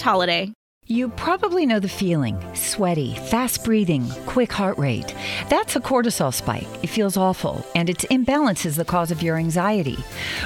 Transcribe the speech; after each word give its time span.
holiday. 0.00 0.52
You 0.86 1.08
probably 1.08 1.64
know 1.64 1.80
the 1.80 1.88
feeling 1.88 2.38
sweaty, 2.54 3.14
fast 3.14 3.64
breathing, 3.64 4.06
quick 4.26 4.52
heart 4.52 4.76
rate. 4.76 5.14
That's 5.48 5.76
a 5.76 5.80
cortisol 5.80 6.32
spike. 6.34 6.68
It 6.82 6.88
feels 6.88 7.16
awful, 7.16 7.64
and 7.74 7.88
its 7.88 8.04
imbalance 8.04 8.66
is 8.66 8.76
the 8.76 8.84
cause 8.84 9.10
of 9.10 9.22
your 9.22 9.38
anxiety. 9.38 9.96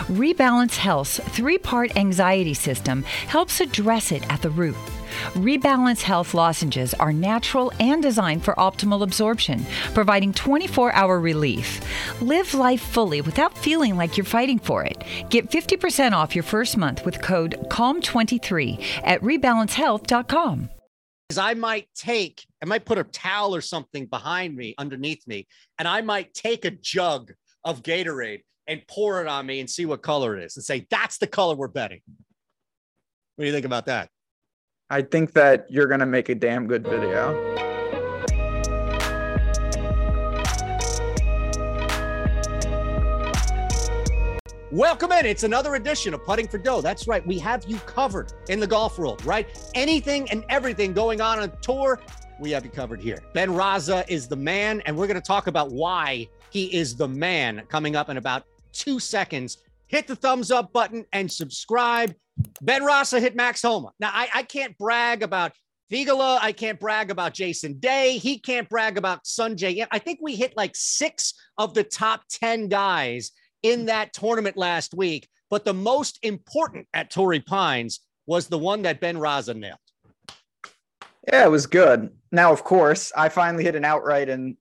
Rebalance 0.06 0.76
Health's 0.76 1.18
three 1.30 1.58
part 1.58 1.96
anxiety 1.96 2.54
system 2.54 3.02
helps 3.26 3.60
address 3.60 4.12
it 4.12 4.22
at 4.32 4.40
the 4.42 4.50
root. 4.50 4.76
Rebalance 5.34 6.02
Health 6.02 6.34
lozenges 6.34 6.94
are 6.94 7.12
natural 7.12 7.72
and 7.80 8.02
designed 8.02 8.44
for 8.44 8.54
optimal 8.54 9.02
absorption, 9.02 9.64
providing 9.94 10.32
24 10.32 10.92
hour 10.92 11.20
relief. 11.20 11.80
Live 12.22 12.54
life 12.54 12.80
fully 12.80 13.20
without 13.20 13.56
feeling 13.56 13.96
like 13.96 14.16
you're 14.16 14.24
fighting 14.24 14.58
for 14.58 14.84
it. 14.84 15.02
Get 15.30 15.50
50% 15.50 16.12
off 16.12 16.34
your 16.34 16.44
first 16.44 16.76
month 16.76 17.04
with 17.04 17.20
code 17.22 17.56
CALM23 17.68 19.02
at 19.04 19.20
rebalancehealth.com. 19.22 20.70
I 21.36 21.54
might 21.54 21.88
take, 21.94 22.46
I 22.62 22.66
might 22.66 22.86
put 22.86 22.96
a 22.96 23.04
towel 23.04 23.54
or 23.54 23.60
something 23.60 24.06
behind 24.06 24.56
me, 24.56 24.74
underneath 24.78 25.26
me, 25.26 25.46
and 25.78 25.86
I 25.86 26.00
might 26.00 26.32
take 26.32 26.64
a 26.64 26.70
jug 26.70 27.32
of 27.64 27.82
Gatorade 27.82 28.40
and 28.66 28.82
pour 28.86 29.20
it 29.20 29.28
on 29.28 29.44
me 29.46 29.60
and 29.60 29.68
see 29.68 29.84
what 29.84 30.02
color 30.02 30.36
it 30.36 30.44
is 30.44 30.56
and 30.56 30.64
say, 30.64 30.86
that's 30.90 31.18
the 31.18 31.26
color 31.26 31.54
we're 31.54 31.68
betting. 31.68 32.00
What 33.36 33.42
do 33.42 33.46
you 33.46 33.52
think 33.52 33.66
about 33.66 33.86
that? 33.86 34.08
I 34.90 35.02
think 35.02 35.34
that 35.34 35.66
you're 35.68 35.86
going 35.86 36.00
to 36.00 36.06
make 36.06 36.30
a 36.30 36.34
damn 36.34 36.66
good 36.66 36.82
video. 36.88 37.34
Welcome 44.72 45.12
in. 45.12 45.26
It's 45.26 45.42
another 45.42 45.74
edition 45.74 46.14
of 46.14 46.24
Putting 46.24 46.48
for 46.48 46.56
Dough. 46.56 46.80
That's 46.80 47.06
right. 47.06 47.26
We 47.26 47.38
have 47.38 47.66
you 47.68 47.76
covered 47.80 48.32
in 48.48 48.60
the 48.60 48.66
golf 48.66 48.98
world, 48.98 49.22
right? 49.26 49.46
Anything 49.74 50.30
and 50.30 50.42
everything 50.48 50.94
going 50.94 51.20
on 51.20 51.38
on 51.38 51.52
tour, 51.60 52.00
we 52.40 52.50
have 52.52 52.64
you 52.64 52.70
covered 52.70 53.02
here. 53.02 53.18
Ben 53.34 53.52
Rasa 53.52 54.10
is 54.10 54.26
the 54.26 54.36
man, 54.36 54.80
and 54.86 54.96
we're 54.96 55.06
going 55.06 55.20
to 55.20 55.26
talk 55.26 55.48
about 55.48 55.70
why 55.70 56.26
he 56.48 56.74
is 56.74 56.96
the 56.96 57.08
man 57.08 57.62
coming 57.68 57.94
up 57.94 58.08
in 58.08 58.16
about 58.16 58.44
two 58.72 58.98
seconds. 58.98 59.58
Hit 59.88 60.06
the 60.06 60.16
thumbs 60.16 60.50
up 60.50 60.72
button 60.72 61.04
and 61.12 61.30
subscribe. 61.30 62.14
Ben 62.60 62.84
Rasa 62.84 63.20
hit 63.20 63.36
Max 63.36 63.62
Homa. 63.62 63.92
Now, 64.00 64.10
I, 64.12 64.28
I 64.34 64.42
can't 64.42 64.76
brag 64.78 65.22
about 65.22 65.52
Theegala. 65.90 66.38
I 66.40 66.52
can't 66.52 66.78
brag 66.78 67.10
about 67.10 67.34
Jason 67.34 67.78
Day. 67.78 68.18
He 68.18 68.38
can't 68.38 68.68
brag 68.68 68.98
about 68.98 69.24
Sungjae. 69.24 69.86
I 69.90 69.98
think 69.98 70.18
we 70.22 70.36
hit 70.36 70.56
like 70.56 70.72
six 70.74 71.34
of 71.56 71.74
the 71.74 71.84
top 71.84 72.22
10 72.30 72.68
guys 72.68 73.32
in 73.62 73.86
that 73.86 74.12
tournament 74.12 74.56
last 74.56 74.94
week. 74.94 75.28
But 75.50 75.64
the 75.64 75.74
most 75.74 76.18
important 76.22 76.86
at 76.92 77.10
Torrey 77.10 77.40
Pines 77.40 78.00
was 78.26 78.48
the 78.48 78.58
one 78.58 78.82
that 78.82 79.00
Ben 79.00 79.16
Rasa 79.16 79.54
nailed. 79.54 79.78
Yeah, 81.26 81.44
it 81.44 81.50
was 81.50 81.66
good. 81.66 82.10
Now, 82.32 82.52
of 82.52 82.64
course, 82.64 83.12
I 83.16 83.28
finally 83.28 83.64
hit 83.64 83.74
an 83.74 83.84
outright, 83.84 84.28
and 84.28 84.56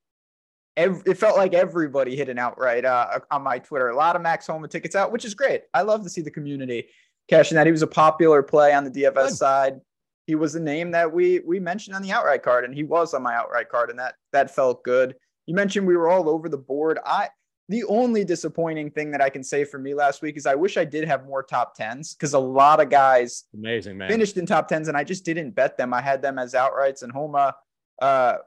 it 0.75 1.17
felt 1.17 1.37
like 1.37 1.53
everybody 1.53 2.15
hit 2.15 2.29
an 2.29 2.37
outright 2.37 2.85
uh, 2.85 3.19
on 3.31 3.41
my 3.41 3.59
Twitter. 3.59 3.89
A 3.89 3.95
lot 3.95 4.15
of 4.15 4.21
Max 4.21 4.47
Homa 4.47 4.67
tickets 4.67 4.95
out, 4.95 5.11
which 5.11 5.25
is 5.25 5.33
great. 5.33 5.63
I 5.73 5.81
love 5.81 6.03
to 6.03 6.09
see 6.09 6.21
the 6.21 6.31
community 6.31 6.87
cashing 7.27 7.55
that. 7.55 7.67
He 7.67 7.71
was 7.71 7.81
a 7.81 7.87
popular 7.87 8.41
play 8.43 8.73
on 8.73 8.83
the 8.83 8.91
DFS 8.91 9.13
Good. 9.13 9.33
side. 9.35 9.81
He 10.25 10.35
was 10.35 10.55
a 10.55 10.59
name 10.59 10.91
that 10.91 11.11
we 11.11 11.39
we 11.39 11.59
mentioned 11.59 11.95
on 11.95 12.01
the 12.01 12.11
outright 12.11 12.43
card, 12.43 12.65
and 12.65 12.73
he 12.73 12.83
was 12.83 13.13
on 13.13 13.23
my 13.23 13.35
outright 13.35 13.69
card, 13.69 13.89
and 13.89 13.99
that 13.99 14.15
that 14.33 14.53
felt 14.53 14.83
good. 14.83 15.15
You 15.45 15.55
mentioned 15.55 15.87
we 15.87 15.95
were 15.95 16.09
all 16.09 16.29
over 16.29 16.49
the 16.49 16.57
board. 16.57 16.99
I 17.05 17.29
the 17.69 17.83
only 17.85 18.23
disappointing 18.23 18.91
thing 18.91 19.11
that 19.11 19.21
I 19.21 19.29
can 19.29 19.43
say 19.43 19.63
for 19.63 19.77
me 19.77 19.93
last 19.93 20.21
week 20.21 20.37
is 20.37 20.45
I 20.45 20.55
wish 20.55 20.77
I 20.77 20.85
did 20.85 21.05
have 21.05 21.25
more 21.25 21.43
top 21.43 21.75
tens 21.75 22.13
because 22.13 22.33
a 22.33 22.39
lot 22.39 22.79
of 22.81 22.89
guys 22.89 23.45
amazing 23.53 23.97
man 23.97 24.09
finished 24.09 24.37
in 24.37 24.45
top 24.45 24.67
tens, 24.67 24.89
and 24.89 24.97
I 24.97 25.03
just 25.03 25.23
didn't 25.23 25.51
bet 25.51 25.77
them. 25.77 25.93
I 25.93 26.01
had 26.01 26.21
them 26.21 26.37
as 26.37 26.53
outrights, 26.53 27.03
and 27.03 27.11
Homa, 27.11 27.55
uh, 28.01 28.37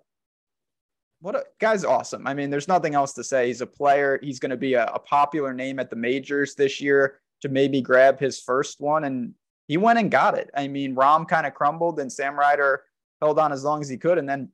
what 1.23 1.35
a 1.35 1.45
guy's 1.61 1.85
awesome. 1.85 2.27
I 2.27 2.35
mean, 2.35 2.51
there's 2.51 2.69
nothing 2.69 2.95
else 2.95 3.15
to 3.15 3.25
say. 3.25 3.47
He's 3.47 3.63
a 3.63 3.67
player. 3.67 4.19
He's 4.23 4.39
going 4.39 4.51
to 4.51 4.57
be 4.57 4.75
a, 4.75 4.85
a 4.87 4.99
popular 4.99 5.55
name 5.55 5.79
at 5.79 5.89
the 5.89 5.97
majors 5.97 6.55
this 6.55 6.81
year 6.81 7.21
to 7.43 7.49
maybe 7.49 7.81
grab 7.81 8.19
his 8.19 8.41
first 8.41 8.81
one. 8.81 9.05
And 9.05 9.35
he 9.69 9.77
went 9.77 9.99
and 9.99 10.11
got 10.11 10.37
it. 10.37 10.51
I 10.55 10.69
mean, 10.69 10.95
Rahm 10.95 11.29
kind 11.29 11.47
of 11.47 11.55
crumbled 11.55 12.01
and 12.01 12.13
Sam 12.13 12.39
Ryder 12.39 12.83
held 13.21 13.39
on 13.39 13.53
as 13.53 13.65
long 13.65 13.81
as 13.81 13.89
he 13.89 13.97
could. 13.97 14.19
And 14.19 14.29
then 14.29 14.51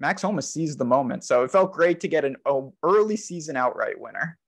Max 0.00 0.22
Homa 0.22 0.42
seized 0.42 0.78
the 0.78 0.84
moment. 0.84 1.24
So 1.24 1.44
it 1.44 1.50
felt 1.50 1.72
great 1.72 2.00
to 2.00 2.08
get 2.08 2.24
an 2.24 2.36
early 2.82 3.16
season 3.16 3.56
outright 3.56 4.00
winner. 4.00 4.38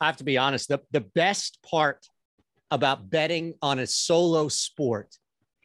I 0.00 0.06
have 0.06 0.16
to 0.18 0.24
be 0.24 0.38
honest. 0.38 0.68
The, 0.68 0.80
the 0.90 1.00
best 1.00 1.58
part 1.62 2.06
about 2.70 3.10
betting 3.10 3.54
on 3.62 3.78
a 3.78 3.86
solo 3.86 4.48
sport 4.48 5.16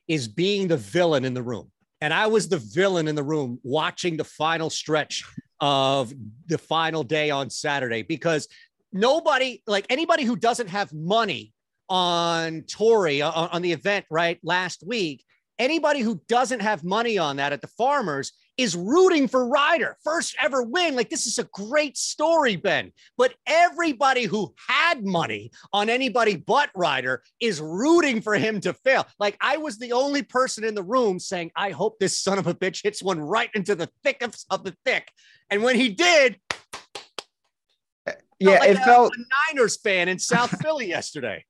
is 0.07 0.27
being 0.27 0.67
the 0.67 0.77
villain 0.77 1.25
in 1.25 1.33
the 1.33 1.43
room. 1.43 1.71
And 2.01 2.13
I 2.13 2.27
was 2.27 2.47
the 2.47 2.57
villain 2.57 3.07
in 3.07 3.15
the 3.15 3.23
room 3.23 3.59
watching 3.63 4.17
the 4.17 4.23
final 4.23 4.69
stretch 4.69 5.23
of 5.59 6.13
the 6.47 6.57
final 6.57 7.03
day 7.03 7.29
on 7.29 7.49
Saturday 7.49 8.03
because 8.03 8.47
nobody, 8.93 9.61
like 9.67 9.85
anybody 9.89 10.23
who 10.23 10.35
doesn't 10.35 10.67
have 10.67 10.93
money 10.93 11.53
on 11.89 12.61
Torrey 12.63 13.21
uh, 13.21 13.31
on, 13.31 13.49
on 13.49 13.61
the 13.61 13.71
event 13.71 14.05
right 14.09 14.39
last 14.43 14.83
week. 14.85 15.23
Anybody 15.57 15.99
who 15.99 16.21
doesn't 16.29 16.61
have 16.61 16.85
money 16.85 17.17
on 17.17 17.35
that 17.35 17.51
at 17.51 17.59
the 17.59 17.67
Farmers 17.67 18.31
is 18.59 18.75
rooting 18.75 19.27
for 19.27 19.47
Ryder, 19.47 19.97
first 20.03 20.35
ever 20.41 20.63
win. 20.63 20.95
Like 20.95 21.09
this 21.09 21.25
is 21.25 21.39
a 21.39 21.45
great 21.45 21.97
story, 21.97 22.57
Ben. 22.57 22.91
But 23.17 23.33
everybody 23.47 24.23
who 24.23 24.53
had 24.67 25.05
money 25.05 25.51
on 25.73 25.89
anybody 25.89 26.35
but 26.35 26.69
Ryder 26.75 27.23
is 27.39 27.61
rooting 27.61 28.21
for 28.21 28.35
him 28.35 28.59
to 28.61 28.73
fail. 28.73 29.05
Like 29.17 29.37
I 29.39 29.57
was 29.57 29.77
the 29.77 29.93
only 29.93 30.23
person 30.23 30.63
in 30.63 30.75
the 30.75 30.83
room 30.83 31.19
saying, 31.19 31.51
"I 31.55 31.71
hope 31.71 31.99
this 31.99 32.17
son 32.17 32.37
of 32.37 32.47
a 32.47 32.53
bitch 32.53 32.83
hits 32.83 33.01
one 33.01 33.19
right 33.19 33.49
into 33.53 33.75
the 33.75 33.89
thick 34.03 34.21
of, 34.21 34.35
of 34.49 34.63
the 34.63 34.75
thick." 34.85 35.09
And 35.49 35.63
when 35.63 35.75
he 35.75 35.89
did, 35.89 36.37
uh, 38.07 38.11
yeah, 38.39 38.59
like 38.59 38.69
it 38.69 38.77
a, 38.77 38.81
felt 38.81 39.13
a 39.13 39.53
Niners 39.53 39.77
fan 39.77 40.09
in 40.09 40.19
South 40.19 40.51
Philly 40.61 40.87
yesterday 40.87 41.45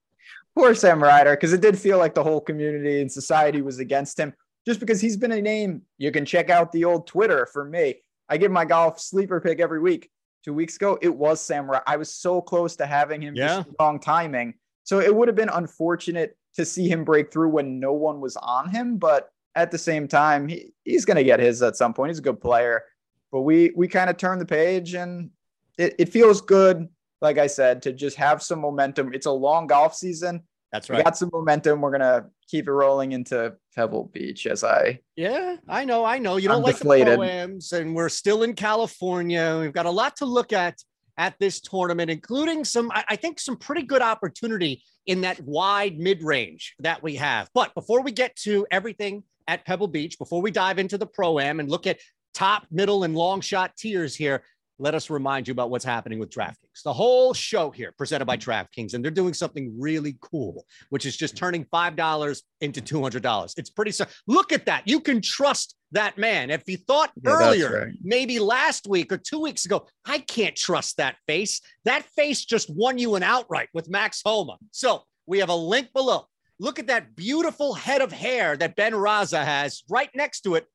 poor 0.56 0.74
Sam 0.76 1.02
Ryder, 1.02 1.32
because 1.32 1.54
it 1.54 1.62
did 1.62 1.78
feel 1.78 1.98
like 1.98 2.14
the 2.14 2.24
whole 2.24 2.42
community 2.42 3.02
and 3.02 3.12
society 3.12 3.62
was 3.62 3.80
against 3.80 4.20
him 4.20 4.34
just 4.66 4.80
because 4.80 5.02
he's 5.02 5.18
been 5.18 5.32
a 5.32 5.42
name. 5.42 5.82
You 5.98 6.12
can 6.12 6.26
check 6.26 6.50
out 6.50 6.72
the 6.72 6.86
old 6.86 7.08
Twitter 7.08 7.46
for 7.46 7.66
me. 7.66 7.96
I 8.30 8.38
give 8.38 8.52
my 8.52 8.66
golf 8.66 9.00
sleeper 9.00 9.40
pick 9.42 9.60
every 9.60 9.80
week. 9.80 10.10
Two 10.46 10.54
weeks 10.54 10.76
ago, 10.76 10.98
it 11.02 11.10
was 11.10 11.42
Sam 11.42 11.70
Ryder. 11.70 11.84
I 11.88 11.98
was 11.98 12.14
so 12.14 12.42
close 12.42 12.76
to 12.78 12.86
having 12.86 13.22
him 13.22 13.36
yeah. 13.36 13.48
just 13.48 13.70
wrong 13.80 14.00
timing. 14.00 14.54
So 14.84 15.00
it 15.00 15.14
would 15.14 15.28
have 15.28 15.36
been 15.36 15.50
unfortunate 15.50 16.38
to 16.56 16.66
see 16.66 16.88
him 16.88 17.04
break 17.04 17.32
through 17.32 17.50
when 17.50 17.80
no 17.80 17.94
one 17.94 18.22
was 18.22 18.38
on 18.38 18.70
him. 18.70 18.98
But 18.98 19.30
at 19.56 19.72
the 19.72 19.78
same 19.78 20.08
time, 20.08 20.48
he, 20.48 20.72
he's 20.84 21.06
going 21.06 21.18
to 21.18 21.24
get 21.24 21.40
his 21.40 21.62
at 21.62 21.76
some 21.76 21.94
point. 21.94 22.12
He's 22.12 22.20
a 22.20 22.24
good 22.24 22.40
player. 22.40 22.84
But 23.32 23.42
we 23.42 23.72
we 23.76 23.88
kind 23.88 24.10
of 24.10 24.18
turned 24.18 24.42
the 24.42 24.46
page 24.46 24.94
and 24.94 25.30
it, 25.78 25.96
it 26.00 26.10
feels 26.10 26.42
good 26.42 26.88
like 27.22 27.38
I 27.38 27.48
said, 27.48 27.82
to 27.84 27.94
just 27.94 28.18
have 28.18 28.42
some 28.42 28.60
momentum. 28.60 29.14
It's 29.14 29.26
a 29.26 29.32
long 29.32 29.68
golf 29.68 29.96
season. 29.96 30.44
That's 30.72 30.90
right. 30.90 30.98
We 30.98 31.04
got 31.04 31.18
some 31.18 31.30
momentum. 31.34 31.82
We're 31.82 31.92
gonna 31.92 32.28
keep 32.48 32.68
it 32.68 32.72
rolling 32.72 33.12
into 33.12 33.56
Pebble 33.76 34.12
Beach 34.14 34.46
as 34.46 34.64
I. 34.64 35.00
Yeah, 35.16 35.58
I 35.68 35.86
know, 35.86 36.06
I 36.06 36.20
know. 36.20 36.38
You 36.38 36.48
don't 36.48 36.58
I'm 36.58 36.64
like 36.64 36.78
deflated. 36.78 37.20
the 37.20 37.24
proams, 37.24 37.74
and 37.74 37.96
we're 37.96 38.10
still 38.10 38.44
in 38.44 38.54
California. 38.54 39.58
We've 39.60 39.74
got 39.74 39.88
a 39.88 39.92
lot 39.92 40.18
to 40.18 40.26
look 40.26 40.54
at 40.54 40.78
at 41.18 41.36
this 41.38 41.60
tournament, 41.60 42.10
including 42.10 42.64
some, 42.64 42.90
I 42.94 43.18
think, 43.18 43.42
some 43.42 43.58
pretty 43.58 43.84
good 43.84 44.02
opportunity 44.02 44.82
in 45.06 45.22
that 45.22 45.38
wide 45.42 46.00
mid 46.00 46.24
range 46.24 46.76
that 46.80 47.04
we 47.04 47.16
have. 47.16 47.50
But 47.54 47.76
before 47.76 48.02
we 48.02 48.14
get 48.14 48.38
to 48.44 48.66
everything 48.72 49.24
at 49.46 49.66
Pebble 49.66 49.90
Beach, 49.90 50.18
before 50.18 50.42
we 50.42 50.50
dive 50.50 50.80
into 50.80 50.98
the 50.98 51.06
pro 51.06 51.40
am 51.40 51.60
and 51.60 51.70
look 51.70 51.88
at 51.88 52.00
top, 52.34 52.68
middle, 52.72 53.04
and 53.04 53.16
long 53.16 53.42
shot 53.42 53.76
tiers 53.76 54.16
here, 54.16 54.44
let 54.80 54.96
us 54.96 55.10
remind 55.10 55.48
you 55.48 55.52
about 55.52 55.70
what's 55.70 55.86
happening 55.86 56.20
with 56.20 56.30
DraftKings. 56.30 56.84
The 56.84 56.94
whole 56.94 57.34
show 57.34 57.70
here 57.70 57.94
presented 57.98 58.26
by 58.26 58.38
DraftKings, 58.38 58.94
and 58.94 59.04
they're 59.04 59.12
doing 59.12 59.34
something 59.34 59.76
really 59.78 60.18
cool, 60.22 60.66
which 60.90 61.06
is 61.06 61.16
just 61.16 61.36
turning 61.36 61.66
$5 61.66 62.42
into 62.62 62.82
$200. 62.82 63.54
It's 63.58 63.70
pretty, 63.70 63.92
so 63.92 64.06
look 64.28 64.52
at 64.52 64.66
that. 64.66 64.88
You 64.88 65.00
can 65.00 65.22
trust 65.22 65.76
that 65.92 66.18
man. 66.18 66.50
If 66.50 66.64
you 66.68 66.78
thought 66.78 67.12
yeah, 67.22 67.32
earlier, 67.32 67.86
right. 67.86 67.94
maybe 68.02 68.40
last 68.40 68.88
week 68.88 69.12
or 69.12 69.18
two 69.18 69.40
weeks 69.40 69.66
ago, 69.66 69.88
I 70.06 70.20
can't 70.20 70.56
trust 70.56 70.98
that 70.98 71.18
face. 71.28 71.62
That 71.86 72.06
face 72.16 72.46
just 72.46 72.70
won 72.74 72.98
you 72.98 73.16
an 73.16 73.24
outright 73.24 73.70
with 73.74 73.90
Max 73.90 74.22
Homa. 74.26 74.58
So 74.72 75.04
we 75.28 75.40
have 75.40 75.50
a 75.50 75.56
link 75.56 75.94
below 75.94 76.26
Look 76.62 76.78
at 76.78 76.88
that 76.88 77.16
beautiful 77.16 77.74
head 77.74 78.02
of 78.02 78.12
hair 78.12 78.58
that 78.58 78.76
Ben 78.76 78.94
Rasa 78.94 79.44
has 79.46 79.84
right 79.90 80.10
next 80.14 80.42
to 80.42 80.56
it. 80.56 80.68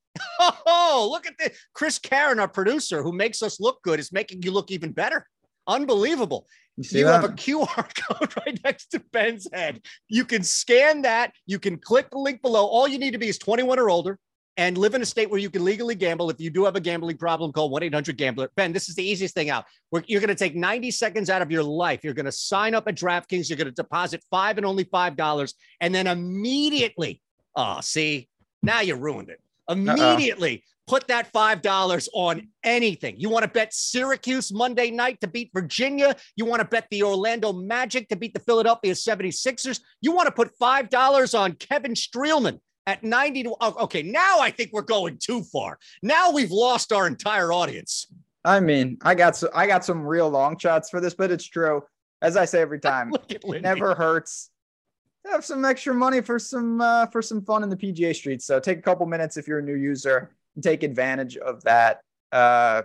Oh, 0.66 1.08
look 1.11 1.26
at 1.26 1.34
this. 1.38 1.58
Chris 1.72 1.99
Karen, 1.99 2.38
our 2.38 2.49
producer, 2.49 3.02
who 3.02 3.12
makes 3.12 3.43
us 3.43 3.61
look 3.61 3.82
good, 3.82 3.99
is 3.99 4.12
making 4.12 4.43
you 4.43 4.52
look 4.52 4.70
even 4.70 4.93
better. 4.93 5.26
Unbelievable. 5.66 6.46
You, 6.76 6.84
see 6.84 6.99
You 6.99 7.06
have 7.06 7.25
a 7.25 7.28
QR 7.28 7.94
code 8.19 8.34
right 8.44 8.58
next 8.64 8.87
to 8.93 9.00
Ben's 9.12 9.49
head. 9.52 9.81
You 10.08 10.25
can 10.25 10.43
scan 10.43 11.02
that. 11.02 11.32
You 11.46 11.58
can 11.58 11.78
click 11.78 12.11
the 12.11 12.19
link 12.19 12.43
below. 12.43 12.66
All 12.66 12.88
you 12.88 12.99
need 12.99 13.12
to 13.12 13.19
be 13.19 13.28
is 13.28 13.38
21 13.38 13.78
or 13.78 13.90
older 13.90 14.19
and 14.56 14.78
live 14.78 14.94
in 14.94 15.02
a 15.02 15.06
state 15.06 15.31
where 15.31 15.40
you 15.40 15.50
can 15.50 15.64
legally 15.64 15.94
gamble. 15.94 16.31
If 16.31 16.40
you 16.40 16.50
do 16.50 16.64
have 16.64 16.76
a 16.76 16.81
gambling 16.81 17.17
problem, 17.17 17.52
call 17.52 17.70
1 17.70 17.82
800 17.82 18.17
Gambler. 18.17 18.50
Ben, 18.56 18.72
this 18.72 18.88
is 18.88 18.94
the 18.94 19.02
easiest 19.02 19.34
thing 19.34 19.50
out. 19.50 19.64
You're 20.06 20.20
going 20.20 20.28
to 20.28 20.34
take 20.34 20.55
90 20.55 20.90
seconds 20.90 21.31
out 21.31 21.43
of 21.43 21.50
your 21.50 21.64
life. 21.64 22.00
You're 22.05 22.14
going 22.14 22.26
to 22.26 22.32
sign 22.32 22.75
up 22.75 22.87
at 22.87 22.94
DraftKings. 22.94 23.49
You're 23.49 23.56
going 23.58 23.67
to 23.67 23.72
deposit 23.72 24.22
five 24.31 24.56
and 24.56 24.67
only 24.67 24.84
$5. 24.84 25.55
And 25.81 25.94
then 25.94 26.06
immediately, 26.06 27.20
oh, 27.56 27.81
see, 27.81 28.28
now 28.62 28.81
you 28.81 28.94
ruined 28.94 29.28
it. 29.28 29.40
Uh-uh. 29.69 29.76
Immediately 29.76 30.64
put 30.87 31.08
that 31.08 31.32
$5 31.32 32.08
on 32.12 32.49
anything. 32.62 33.14
You 33.19 33.31
want 33.31 33.44
to 33.44 33.50
bet 33.50 33.72
Syracuse 33.72 34.52
Monday 34.52 34.90
night 34.90 35.20
to 35.22 35.26
beat 35.26 35.50
Virginia? 35.55 36.14
You 36.37 36.44
want 36.44 36.61
to 36.61 36.69
bet 36.69 36.87
the 36.90 37.02
Orlando 37.02 37.52
Magic 37.52 38.08
to 38.08 38.16
beat 38.16 38.34
the 38.34 38.40
Philadelphia 38.40 38.93
76ers? 38.93 39.81
You 40.00 40.12
want 40.12 40.26
to 40.26 40.32
put 40.32 40.50
$5 40.61 41.38
on 41.38 41.52
Kevin 41.52 41.94
Streelman 41.94 42.61
at 42.87 43.02
90 43.02 43.44
to 43.44 43.56
oh, 43.61 43.75
okay, 43.84 44.02
now 44.02 44.40
I 44.40 44.50
think 44.50 44.70
we're 44.72 44.82
going 44.82 45.19
too 45.19 45.43
far. 45.44 45.78
Now 46.02 46.31
we've 46.31 46.50
lost 46.50 46.93
our 46.93 47.06
entire 47.06 47.52
audience. 47.52 48.06
I 48.44 48.60
mean, 48.60 48.99
I 49.02 49.14
got 49.14 49.37
so 49.37 49.49
I 49.55 49.67
got 49.67 49.84
some 49.87 50.06
real 50.06 50.28
long 50.28 50.58
shots 50.58 50.90
for 50.90 51.00
this, 51.00 51.14
but 51.14 51.31
it's 51.31 51.46
true. 51.46 51.82
As 52.20 52.37
I 52.37 52.44
say 52.44 52.60
every 52.60 52.81
time, 52.81 53.10
it 53.28 53.62
never 53.62 53.94
hurts. 53.94 54.50
Have 55.30 55.44
some 55.44 55.64
extra 55.64 55.94
money 55.94 56.20
for 56.20 56.38
some 56.38 56.80
uh, 56.80 57.06
for 57.06 57.22
some 57.22 57.42
fun 57.42 57.62
in 57.62 57.70
the 57.70 57.76
PGA 57.76 58.14
streets. 58.14 58.44
So 58.46 58.60
take 58.60 58.78
a 58.78 58.82
couple 58.82 59.06
minutes 59.06 59.36
if 59.36 59.48
you're 59.48 59.58
a 59.60 59.62
new 59.62 59.74
user 59.74 60.30
and 60.54 60.62
take 60.62 60.82
advantage 60.82 61.36
of 61.36 61.62
that. 61.64 62.00
Uh, 62.30 62.82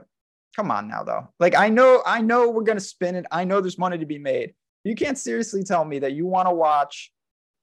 come 0.55 0.71
on 0.71 0.87
now, 0.87 1.03
though. 1.03 1.27
Like 1.39 1.55
I 1.55 1.69
know, 1.69 2.01
I 2.05 2.21
know 2.21 2.49
we're 2.49 2.63
gonna 2.63 2.79
spin 2.79 3.15
it. 3.15 3.25
I 3.31 3.43
know 3.43 3.59
there's 3.61 3.77
money 3.77 3.97
to 3.97 4.05
be 4.05 4.17
made. 4.19 4.53
You 4.83 4.95
can't 4.95 5.17
seriously 5.17 5.63
tell 5.63 5.83
me 5.83 5.99
that 5.99 6.13
you 6.13 6.25
want 6.25 6.47
to 6.47 6.55
watch 6.55 7.11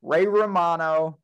Ray 0.02 0.26
Romano, 0.26 1.18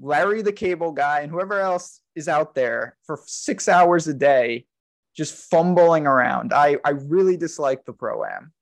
Larry 0.00 0.40
the 0.42 0.52
Cable 0.52 0.92
Guy, 0.92 1.20
and 1.20 1.30
whoever 1.30 1.60
else 1.60 2.00
is 2.16 2.28
out 2.28 2.54
there 2.54 2.96
for 3.04 3.20
six 3.26 3.68
hours 3.68 4.08
a 4.08 4.14
day, 4.14 4.64
just 5.14 5.34
fumbling 5.50 6.06
around. 6.06 6.54
I 6.54 6.78
I 6.84 6.90
really 6.90 7.36
dislike 7.36 7.84
the 7.84 7.92
pro 7.92 8.24
am. 8.24 8.52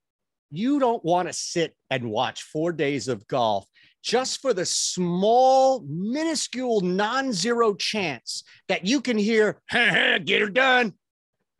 you 0.51 0.81
don't 0.81 1.05
want 1.05 1.29
to 1.29 1.33
sit 1.33 1.77
and 1.89 2.11
watch 2.11 2.43
four 2.43 2.73
days 2.73 3.07
of 3.07 3.27
golf 3.29 3.67
just 4.09 4.41
for 4.41 4.55
the 4.55 4.65
small, 4.65 5.85
minuscule, 5.87 6.81
non 6.81 7.31
zero 7.31 7.75
chance 7.75 8.43
that 8.67 8.87
you 8.87 9.03
can 9.03 9.19
hear, 9.19 9.61
get 9.71 10.41
her 10.41 10.49
done. 10.49 10.95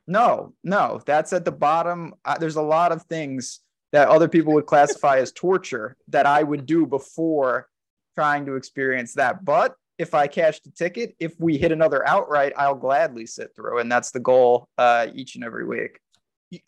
No, 0.07 0.55
no, 0.65 1.03
that's 1.05 1.35
at 1.35 1.45
the 1.45 1.53
bottom. 1.53 2.15
Uh, 2.25 2.39
there's 2.39 2.57
a 2.57 2.63
lot 2.63 2.91
of 2.91 3.03
things 3.03 3.61
that 3.93 4.09
other 4.09 4.29
people 4.29 4.55
would 4.55 4.65
classify 4.65 5.19
as 5.19 5.31
torture 5.31 5.95
that 6.09 6.25
I 6.25 6.43
would 6.43 6.65
do 6.65 6.87
before 6.87 7.69
trying 8.15 8.47
to 8.47 8.55
experience 8.55 9.13
that. 9.15 9.45
But 9.45 9.75
if 9.99 10.15
I 10.15 10.27
cash 10.27 10.61
the 10.61 10.71
ticket, 10.71 11.15
if 11.21 11.35
we 11.39 11.59
hit 11.59 11.71
another 11.71 12.07
outright, 12.09 12.55
I'll 12.57 12.75
gladly 12.75 13.27
sit 13.27 13.55
through. 13.55 13.81
And 13.81 13.93
that's 13.93 14.11
the 14.11 14.21
goal 14.21 14.71
uh, 14.79 15.09
each 15.15 15.35
and 15.35 15.45
every 15.45 15.67
week. 15.67 16.01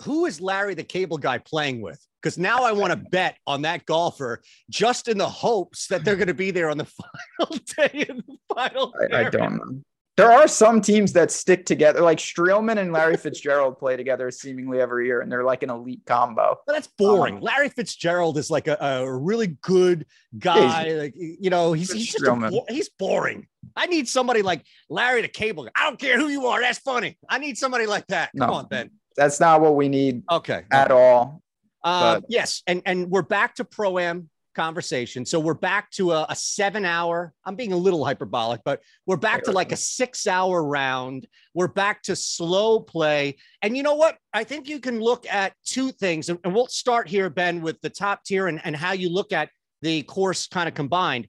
Who 0.03 0.27
is 0.27 0.41
Larry 0.41 0.75
the 0.75 0.85
cable 0.85 1.19
guy 1.19 1.39
playing 1.39 1.81
with? 1.81 2.05
Because 2.23 2.37
now 2.39 2.65
I 2.65 2.73
want 2.73 2.93
to 2.93 2.97
bet 3.11 3.37
on 3.47 3.63
that 3.63 3.87
golfer 3.87 4.43
just 4.69 5.09
in 5.09 5.19
the 5.19 5.29
hopes 5.29 5.87
that 5.89 6.05
they're 6.05 6.17
going 6.17 6.29
to 6.29 6.35
be 6.35 6.51
there 6.51 6.71
on 6.71 6.79
the 6.79 6.85
final 7.39 7.57
day 7.77 8.07
and 8.09 8.23
the 8.27 8.55
final. 8.55 8.95
I, 9.13 9.27
I 9.27 9.31
don't 9.31 9.57
know. 9.57 9.83
There 10.17 10.31
are 10.31 10.49
some 10.49 10.83
teams 10.83 11.15
that 11.15 11.31
stick 11.31 11.65
together, 11.65 12.03
like 12.03 12.19
Streelman 12.19 12.77
and 12.79 12.93
Larry 12.93 13.17
Fitzgerald 13.17 13.79
play 13.79 13.97
together 13.97 14.31
seemingly 14.31 14.79
every 14.79 15.07
year, 15.07 15.23
and 15.23 15.33
they're 15.33 15.45
like 15.45 15.63
an 15.63 15.71
elite 15.71 16.03
combo. 16.05 16.59
But 16.67 16.75
that's 16.75 16.89
boring. 16.89 17.37
Um, 17.37 17.41
Larry 17.41 17.71
Fitzgerald 17.71 18.37
is 18.37 18.51
like 18.51 18.69
a, 18.69 18.77
a 18.79 19.11
really 19.19 19.57
good 19.63 20.05
guy. 20.39 20.91
like 20.93 21.15
you 21.17 21.49
know, 21.49 21.73
he's 21.73 21.91
he's 21.91 22.13
just 22.13 22.27
a, 22.27 22.65
he's 22.69 22.91
boring. 22.91 23.47
I 23.75 23.87
need 23.87 24.09
somebody 24.09 24.43
like 24.43 24.63
Larry 24.91 25.23
the 25.23 25.29
Cable. 25.29 25.65
Guy. 25.65 25.71
I 25.75 25.85
don't 25.85 25.99
care 25.99 26.19
who 26.19 26.29
you 26.29 26.47
are. 26.49 26.61
That's 26.61 26.81
funny. 26.81 27.17
I 27.27 27.39
need 27.39 27.57
somebody 27.57 27.87
like 27.87 28.07
that. 28.09 28.31
Come 28.37 28.51
No. 28.51 28.57
on, 28.57 28.67
Ben. 28.69 28.91
That's 29.17 29.41
not 29.41 29.61
what 29.61 29.77
we 29.77 29.89
need 29.89 30.23
Okay. 30.31 30.65
at 30.71 30.91
all. 30.91 31.43
Uh, 31.83 32.21
yes, 32.29 32.63
and 32.67 32.83
and 32.85 33.11
we're 33.11 33.23
back 33.23 33.55
to 33.55 33.65
pro 33.65 33.99
am 33.99 34.29
conversation. 34.55 35.25
So 35.25 35.39
we're 35.41 35.55
back 35.55 35.91
to 35.93 36.13
a, 36.13 36.27
a 36.29 36.37
seven 36.37 36.85
hour. 36.85 37.33
I'm 37.45 37.55
being 37.55 37.73
a 37.73 37.77
little 37.77 38.05
hyperbolic, 38.05 38.61
but 38.65 38.83
we're 39.07 39.17
back 39.17 39.45
to 39.45 39.53
like 39.53 39.73
a 39.73 39.77
six 39.77 40.27
hour 40.27 40.63
round. 40.63 41.27
We're 41.55 41.69
back 41.69 42.03
to 42.03 42.17
slow 42.17 42.81
play. 42.81 43.37
And 43.63 43.77
you 43.77 43.83
know 43.83 43.95
what? 43.95 44.19
I 44.35 44.45
think 44.45 44.69
you 44.69 44.81
can 44.81 45.01
look 45.01 45.27
at 45.29 45.55
two 45.65 45.93
things, 45.93 46.29
and, 46.29 46.39
and 46.45 46.55
we'll 46.55 46.67
start 46.67 47.09
here, 47.09 47.31
Ben, 47.31 47.63
with 47.63 47.81
the 47.81 47.91
top 47.91 48.25
tier 48.25 48.49
and, 48.49 48.61
and 48.65 48.77
how 48.77 48.93
you 48.93 49.09
look 49.09 49.33
at 49.33 49.51
the 49.83 50.03
course 50.03 50.47
kind 50.47 50.69
of 50.69 50.75
combined. 50.75 51.29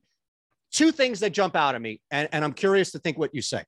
Two 0.72 0.92
things 0.92 1.20
that 1.20 1.32
jump 1.32 1.56
out 1.56 1.76
at 1.76 1.82
me, 1.82 2.02
and, 2.12 2.28
and 2.32 2.44
I'm 2.44 2.54
curious 2.54 2.92
to 2.92 3.00
think 3.00 3.18
what 3.18 3.34
you 3.34 3.42
say. 3.42 3.64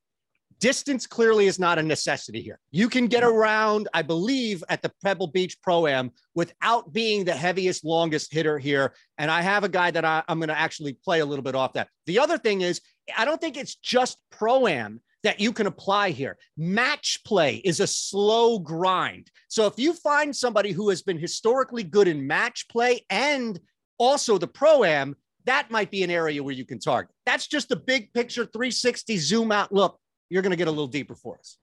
Distance 0.64 1.06
clearly 1.06 1.46
is 1.46 1.58
not 1.58 1.78
a 1.78 1.82
necessity 1.82 2.40
here. 2.40 2.58
You 2.70 2.88
can 2.88 3.06
get 3.06 3.22
around, 3.22 3.86
I 3.92 4.00
believe, 4.00 4.64
at 4.70 4.80
the 4.80 4.90
Pebble 5.04 5.26
Beach 5.26 5.60
Pro 5.60 5.86
Am 5.86 6.10
without 6.34 6.90
being 6.90 7.26
the 7.26 7.34
heaviest, 7.34 7.84
longest 7.84 8.32
hitter 8.32 8.58
here. 8.58 8.94
And 9.18 9.30
I 9.30 9.42
have 9.42 9.64
a 9.64 9.68
guy 9.68 9.90
that 9.90 10.06
I, 10.06 10.22
I'm 10.26 10.38
going 10.38 10.48
to 10.48 10.58
actually 10.58 10.94
play 10.94 11.20
a 11.20 11.26
little 11.26 11.42
bit 11.42 11.54
off 11.54 11.74
that. 11.74 11.88
The 12.06 12.18
other 12.18 12.38
thing 12.38 12.62
is, 12.62 12.80
I 13.14 13.26
don't 13.26 13.38
think 13.38 13.58
it's 13.58 13.74
just 13.74 14.16
Pro 14.30 14.66
Am 14.66 15.02
that 15.22 15.38
you 15.38 15.52
can 15.52 15.66
apply 15.66 16.12
here. 16.12 16.38
Match 16.56 17.20
play 17.26 17.56
is 17.56 17.80
a 17.80 17.86
slow 17.86 18.58
grind. 18.58 19.30
So 19.48 19.66
if 19.66 19.74
you 19.76 19.92
find 19.92 20.34
somebody 20.34 20.72
who 20.72 20.88
has 20.88 21.02
been 21.02 21.18
historically 21.18 21.82
good 21.82 22.08
in 22.08 22.26
match 22.26 22.68
play 22.68 23.04
and 23.10 23.60
also 23.98 24.38
the 24.38 24.48
Pro 24.48 24.82
Am, 24.82 25.14
that 25.44 25.70
might 25.70 25.90
be 25.90 26.02
an 26.04 26.10
area 26.10 26.42
where 26.42 26.54
you 26.54 26.64
can 26.64 26.78
target. 26.78 27.14
That's 27.26 27.46
just 27.46 27.70
a 27.70 27.76
big 27.76 28.14
picture 28.14 28.46
360 28.46 29.18
zoom 29.18 29.52
out 29.52 29.70
look. 29.70 30.00
You're 30.34 30.42
going 30.42 30.50
to 30.50 30.56
get 30.56 30.66
a 30.66 30.72
little 30.72 30.88
deeper 30.88 31.14
for 31.14 31.38
us. 31.38 31.58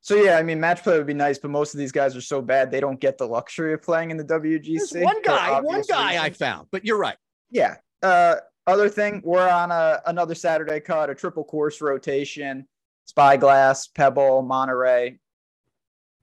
So 0.00 0.14
yeah, 0.14 0.36
I 0.36 0.44
mean, 0.44 0.60
match 0.60 0.84
play 0.84 0.96
would 0.96 1.08
be 1.08 1.12
nice, 1.12 1.38
but 1.38 1.50
most 1.50 1.74
of 1.74 1.78
these 1.78 1.90
guys 1.90 2.14
are 2.14 2.20
so 2.20 2.40
bad 2.40 2.70
they 2.70 2.78
don't 2.78 3.00
get 3.00 3.18
the 3.18 3.26
luxury 3.26 3.72
of 3.72 3.82
playing 3.82 4.12
in 4.12 4.16
the 4.16 4.22
WGC. 4.22 4.92
There's 4.92 5.04
one 5.04 5.20
guy, 5.22 5.60
one 5.60 5.82
guy 5.88 6.24
I 6.24 6.30
found, 6.30 6.68
but 6.70 6.84
you're 6.84 6.98
right. 6.98 7.16
Yeah. 7.50 7.78
Uh, 8.00 8.36
other 8.68 8.88
thing, 8.88 9.22
we're 9.24 9.48
on 9.48 9.72
a 9.72 10.00
another 10.06 10.36
Saturday 10.36 10.78
cut, 10.78 11.10
a 11.10 11.16
triple 11.16 11.42
course 11.42 11.80
rotation, 11.80 12.68
Spyglass, 13.06 13.88
Pebble, 13.88 14.42
Monterey. 14.42 15.18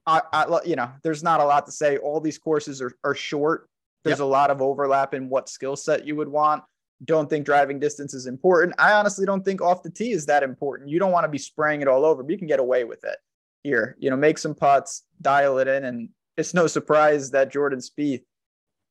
I, 0.06 0.22
I, 0.32 0.60
you 0.63 0.77
know, 0.77 0.89
there's 1.03 1.22
not 1.22 1.41
a 1.41 1.44
lot 1.44 1.65
to 1.65 1.74
say. 1.74 1.98
All 1.98 2.22
these 2.22 2.38
courses 2.38 2.82
are, 2.82 2.94
are 3.03 3.13
short. 3.13 3.70
There's 4.06 4.22
a 4.22 4.25
lot 4.25 4.51
of 4.51 4.62
overlap 4.62 5.13
in 5.13 5.27
what 5.27 5.50
skill 5.50 5.75
set 5.75 6.08
you 6.08 6.15
would 6.15 6.30
want. 6.30 6.63
Don't 7.06 7.30
think 7.30 7.46
driving 7.46 7.80
distance 7.80 8.13
is 8.13 8.25
important. 8.25 8.75
I 8.80 8.94
honestly 8.94 9.25
don't 9.25 9.46
think 9.46 9.62
off 9.62 9.84
the 9.84 9.92
tee 9.92 10.12
is 10.12 10.25
that 10.25 10.44
important. 10.44 10.89
You 10.89 11.00
don't 11.00 11.12
want 11.12 11.25
to 11.25 11.30
be 11.30 11.38
spraying 11.38 11.82
it 11.82 11.88
all 11.88 12.06
over, 12.06 12.24
but 12.24 12.32
you 12.32 12.38
can 12.38 12.48
get 12.48 12.60
away 12.60 12.84
with 12.84 13.04
it 13.04 13.18
here. 13.63 13.96
You 14.00 14.10
know, 14.10 14.18
make 14.18 14.38
some 14.38 14.56
putts, 14.56 15.04
dial 15.22 15.60
it 15.60 15.68
in, 15.68 15.86
and 15.86 16.10
it's 16.38 16.54
no 16.54 16.68
surprise 16.68 17.32
that 17.32 17.51
Jordan 17.51 17.80
Spieth 17.80 18.24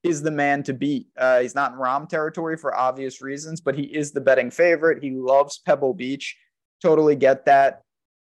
is 0.02 0.22
the 0.22 0.30
man 0.30 0.62
to 0.64 0.72
beat. 0.72 1.08
Uh, 1.16 1.40
he's 1.40 1.54
not 1.54 1.72
in 1.72 1.78
Rahm 1.78 2.08
territory 2.08 2.56
for 2.56 2.76
obvious 2.76 3.20
reasons, 3.20 3.60
but 3.60 3.74
he 3.74 3.82
is 3.82 4.12
the 4.12 4.20
betting 4.20 4.50
favorite. 4.50 5.02
He 5.02 5.10
loves 5.10 5.58
Pebble 5.58 5.94
Beach. 5.94 6.36
Totally 6.80 7.16
get 7.16 7.46
that. 7.46 7.82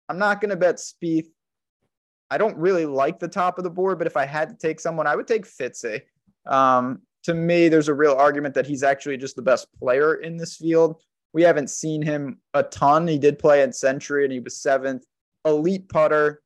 I'm 0.09 0.19
not 0.19 0.41
going 0.41 0.51
to 0.51 0.57
bet 0.57 0.77
Spieth. 0.77 1.27
I 2.31 2.39
don't 2.39 2.57
really 2.57 2.87
like 2.87 3.19
the 3.19 3.29
top 3.29 3.59
of 3.59 3.65
the 3.65 3.71
board, 3.71 3.99
but 3.99 4.07
if 4.07 4.17
I 4.17 4.27
had 4.27 4.49
to 4.51 4.55
take 4.55 4.81
someone, 4.81 5.07
I 5.07 5.17
would 5.17 5.27
take 5.27 5.45
Fitzy. 5.45 6.03
Um, 6.47 7.03
to 7.25 7.35
me, 7.35 7.69
there's 7.69 7.89
a 7.89 7.95
real 7.95 8.15
argument 8.15 8.55
that 8.55 8.67
he's 8.67 8.83
actually 8.83 9.17
just 9.17 9.37
the 9.37 9.43
best 9.43 9.69
player 9.79 10.15
in 10.15 10.37
this 10.37 10.57
field. 10.57 11.01
We 11.33 11.43
haven't 11.43 11.71
seen 11.71 12.03
him 12.03 12.39
a 12.55 12.63
ton. 12.63 13.07
He 13.07 13.19
did 13.19 13.39
play 13.39 13.63
in 13.63 13.73
Sentry 13.73 14.25
and 14.25 14.33
he 14.33 14.41
was 14.41 14.57
seventh. 14.57 15.05
Elite 15.45 15.89
putter, 15.89 16.43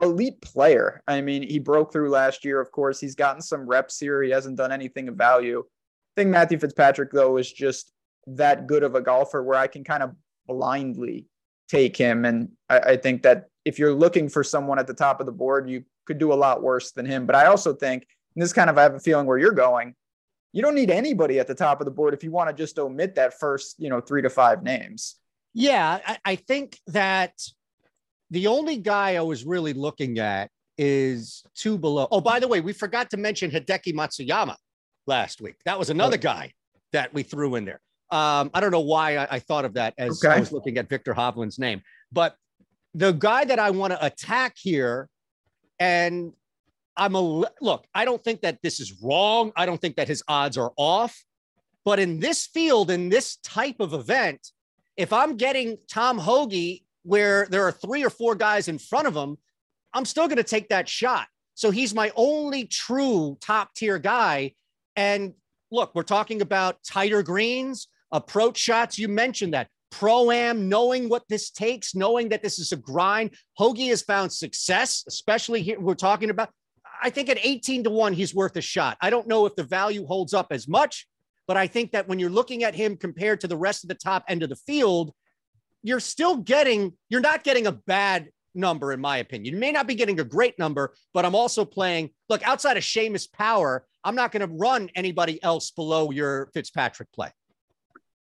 elite 0.00 0.40
player. 0.40 1.02
I 1.06 1.20
mean, 1.20 1.42
he 1.42 1.58
broke 1.58 1.92
through 1.92 2.10
last 2.10 2.44
year, 2.44 2.60
of 2.60 2.70
course. 2.72 3.00
He's 3.00 3.14
gotten 3.14 3.42
some 3.42 3.66
reps 3.66 3.98
here. 3.98 4.22
He 4.22 4.30
hasn't 4.30 4.56
done 4.56 4.72
anything 4.72 5.08
of 5.08 5.16
value. 5.16 5.60
I 5.60 6.20
think 6.20 6.30
Matthew 6.30 6.58
Fitzpatrick, 6.58 7.10
though, 7.12 7.36
is 7.36 7.50
just 7.50 7.92
that 8.26 8.66
good 8.66 8.82
of 8.82 8.94
a 8.94 9.00
golfer 9.00 9.42
where 9.42 9.58
I 9.58 9.66
can 9.66 9.84
kind 9.84 10.02
of 10.02 10.14
blindly 10.46 11.26
take 11.68 11.96
him. 11.96 12.24
And 12.24 12.50
I, 12.68 12.78
I 12.80 12.96
think 12.96 13.22
that 13.22 13.46
if 13.64 13.78
you're 13.78 13.94
looking 13.94 14.28
for 14.28 14.44
someone 14.44 14.78
at 14.78 14.86
the 14.86 14.94
top 14.94 15.20
of 15.20 15.26
the 15.26 15.32
board, 15.32 15.68
you 15.68 15.84
could 16.06 16.18
do 16.18 16.32
a 16.32 16.34
lot 16.34 16.62
worse 16.62 16.92
than 16.92 17.06
him. 17.06 17.26
But 17.26 17.36
I 17.36 17.46
also 17.46 17.72
think, 17.72 18.06
and 18.34 18.42
this 18.42 18.52
kind 18.52 18.68
of 18.68 18.78
I 18.78 18.82
have 18.82 18.94
a 18.94 19.00
feeling 19.00 19.26
where 19.26 19.38
you're 19.38 19.52
going, 19.52 19.94
you 20.52 20.62
don't 20.62 20.74
need 20.74 20.90
anybody 20.90 21.38
at 21.38 21.46
the 21.46 21.54
top 21.54 21.80
of 21.80 21.86
the 21.86 21.90
board 21.90 22.14
if 22.14 22.22
you 22.22 22.30
want 22.30 22.48
to 22.50 22.54
just 22.54 22.78
omit 22.78 23.14
that 23.14 23.38
first, 23.38 23.76
you 23.78 23.88
know, 23.88 24.00
three 24.00 24.22
to 24.22 24.30
five 24.30 24.62
names. 24.62 25.16
Yeah, 25.54 26.00
I, 26.06 26.18
I 26.24 26.36
think 26.36 26.78
that 26.88 27.32
the 28.30 28.46
only 28.46 28.78
guy 28.78 29.16
I 29.16 29.22
was 29.22 29.44
really 29.44 29.72
looking 29.72 30.18
at 30.18 30.50
is 30.78 31.42
two 31.54 31.78
below. 31.78 32.08
Oh, 32.10 32.20
by 32.20 32.40
the 32.40 32.48
way, 32.48 32.60
we 32.60 32.72
forgot 32.72 33.10
to 33.10 33.16
mention 33.16 33.50
Hideki 33.50 33.94
Matsuyama 33.94 34.56
last 35.06 35.40
week. 35.40 35.56
That 35.64 35.78
was 35.78 35.90
another 35.90 36.16
guy 36.16 36.52
that 36.92 37.12
we 37.12 37.22
threw 37.22 37.56
in 37.56 37.64
there. 37.64 37.80
Um, 38.10 38.50
I 38.52 38.60
don't 38.60 38.70
know 38.70 38.80
why 38.80 39.16
I, 39.16 39.28
I 39.32 39.38
thought 39.38 39.64
of 39.64 39.74
that 39.74 39.94
as 39.96 40.22
okay. 40.22 40.34
I 40.34 40.40
was 40.40 40.52
looking 40.52 40.76
at 40.76 40.88
Victor 40.88 41.14
Hovland's 41.14 41.58
name, 41.58 41.82
but 42.10 42.36
the 42.94 43.12
guy 43.12 43.44
that 43.46 43.58
I 43.58 43.70
want 43.70 43.92
to 43.92 44.04
attack 44.04 44.54
here, 44.58 45.08
and 45.78 46.32
I'm 46.96 47.14
a 47.14 47.20
look, 47.60 47.86
I 47.94 48.04
don't 48.04 48.22
think 48.22 48.42
that 48.42 48.58
this 48.62 48.80
is 48.80 49.00
wrong. 49.02 49.52
I 49.56 49.66
don't 49.66 49.80
think 49.80 49.96
that 49.96 50.08
his 50.08 50.22
odds 50.28 50.58
are 50.58 50.72
off. 50.76 51.24
But 51.84 51.98
in 51.98 52.20
this 52.20 52.46
field, 52.46 52.90
in 52.90 53.08
this 53.08 53.36
type 53.36 53.80
of 53.80 53.92
event, 53.92 54.52
if 54.96 55.12
I'm 55.12 55.36
getting 55.36 55.78
Tom 55.88 56.18
Hoge 56.18 56.82
where 57.02 57.46
there 57.50 57.66
are 57.66 57.72
three 57.72 58.04
or 58.04 58.10
four 58.10 58.34
guys 58.34 58.68
in 58.68 58.78
front 58.78 59.08
of 59.08 59.16
him, 59.16 59.36
I'm 59.92 60.04
still 60.04 60.28
going 60.28 60.36
to 60.36 60.44
take 60.44 60.68
that 60.68 60.88
shot. 60.88 61.26
So 61.54 61.70
he's 61.70 61.94
my 61.94 62.12
only 62.14 62.64
true 62.66 63.36
top 63.40 63.74
tier 63.74 63.98
guy. 63.98 64.54
And 64.94 65.34
look, 65.70 65.94
we're 65.94 66.02
talking 66.02 66.42
about 66.42 66.82
tighter 66.84 67.22
greens, 67.22 67.88
approach 68.12 68.58
shots. 68.58 68.98
You 68.98 69.08
mentioned 69.08 69.54
that. 69.54 69.68
Pro 69.90 70.30
am, 70.30 70.70
knowing 70.70 71.10
what 71.10 71.24
this 71.28 71.50
takes, 71.50 71.94
knowing 71.94 72.30
that 72.30 72.42
this 72.42 72.58
is 72.58 72.72
a 72.72 72.76
grind. 72.76 73.34
Hoge 73.58 73.88
has 73.88 74.00
found 74.00 74.32
success, 74.32 75.04
especially 75.06 75.62
here. 75.62 75.78
We're 75.78 75.94
talking 75.94 76.30
about, 76.30 76.48
I 77.02 77.10
think 77.10 77.28
at 77.28 77.38
18 77.42 77.84
to 77.84 77.90
1, 77.90 78.12
he's 78.12 78.34
worth 78.34 78.56
a 78.56 78.60
shot. 78.60 78.96
I 79.00 79.10
don't 79.10 79.26
know 79.26 79.44
if 79.46 79.56
the 79.56 79.64
value 79.64 80.06
holds 80.06 80.32
up 80.32 80.48
as 80.50 80.68
much, 80.68 81.06
but 81.46 81.56
I 81.56 81.66
think 81.66 81.92
that 81.92 82.08
when 82.08 82.18
you're 82.18 82.30
looking 82.30 82.62
at 82.62 82.74
him 82.74 82.96
compared 82.96 83.40
to 83.40 83.48
the 83.48 83.56
rest 83.56 83.84
of 83.84 83.88
the 83.88 83.94
top 83.94 84.24
end 84.28 84.42
of 84.42 84.48
the 84.48 84.56
field, 84.56 85.12
you're 85.82 86.00
still 86.00 86.36
getting, 86.36 86.92
you're 87.08 87.20
not 87.20 87.42
getting 87.42 87.66
a 87.66 87.72
bad 87.72 88.28
number, 88.54 88.92
in 88.92 89.00
my 89.00 89.18
opinion. 89.18 89.54
You 89.54 89.60
may 89.60 89.72
not 89.72 89.86
be 89.86 89.94
getting 89.94 90.20
a 90.20 90.24
great 90.24 90.58
number, 90.58 90.94
but 91.12 91.24
I'm 91.24 91.34
also 91.34 91.64
playing. 91.64 92.10
Look, 92.28 92.46
outside 92.46 92.76
of 92.76 92.84
Seamus 92.84 93.30
Power, 93.32 93.84
I'm 94.04 94.14
not 94.14 94.30
going 94.30 94.48
to 94.48 94.54
run 94.54 94.88
anybody 94.94 95.42
else 95.42 95.70
below 95.70 96.10
your 96.10 96.50
Fitzpatrick 96.54 97.10
play. 97.12 97.30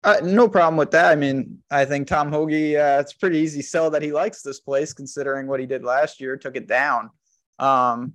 Uh, 0.03 0.17
no 0.23 0.47
problem 0.47 0.77
with 0.77 0.91
that. 0.91 1.11
I 1.11 1.15
mean, 1.15 1.61
I 1.69 1.83
think 1.85 2.07
Tom 2.07 2.31
Hoge, 2.31 2.75
uh, 2.75 2.99
it's 3.01 3.13
pretty 3.13 3.39
easy 3.39 3.61
sell 3.61 3.89
that 3.91 4.01
he 4.01 4.13
likes 4.13 4.41
this 4.41 4.61
place 4.61 4.93
considering 4.93 5.47
what 5.47 5.59
he 5.59 5.65
did 5.65 5.83
last 5.83 6.21
year, 6.21 6.38
took 6.38 6.55
it 6.55 6.67
down. 6.67 7.09
Um, 7.57 8.13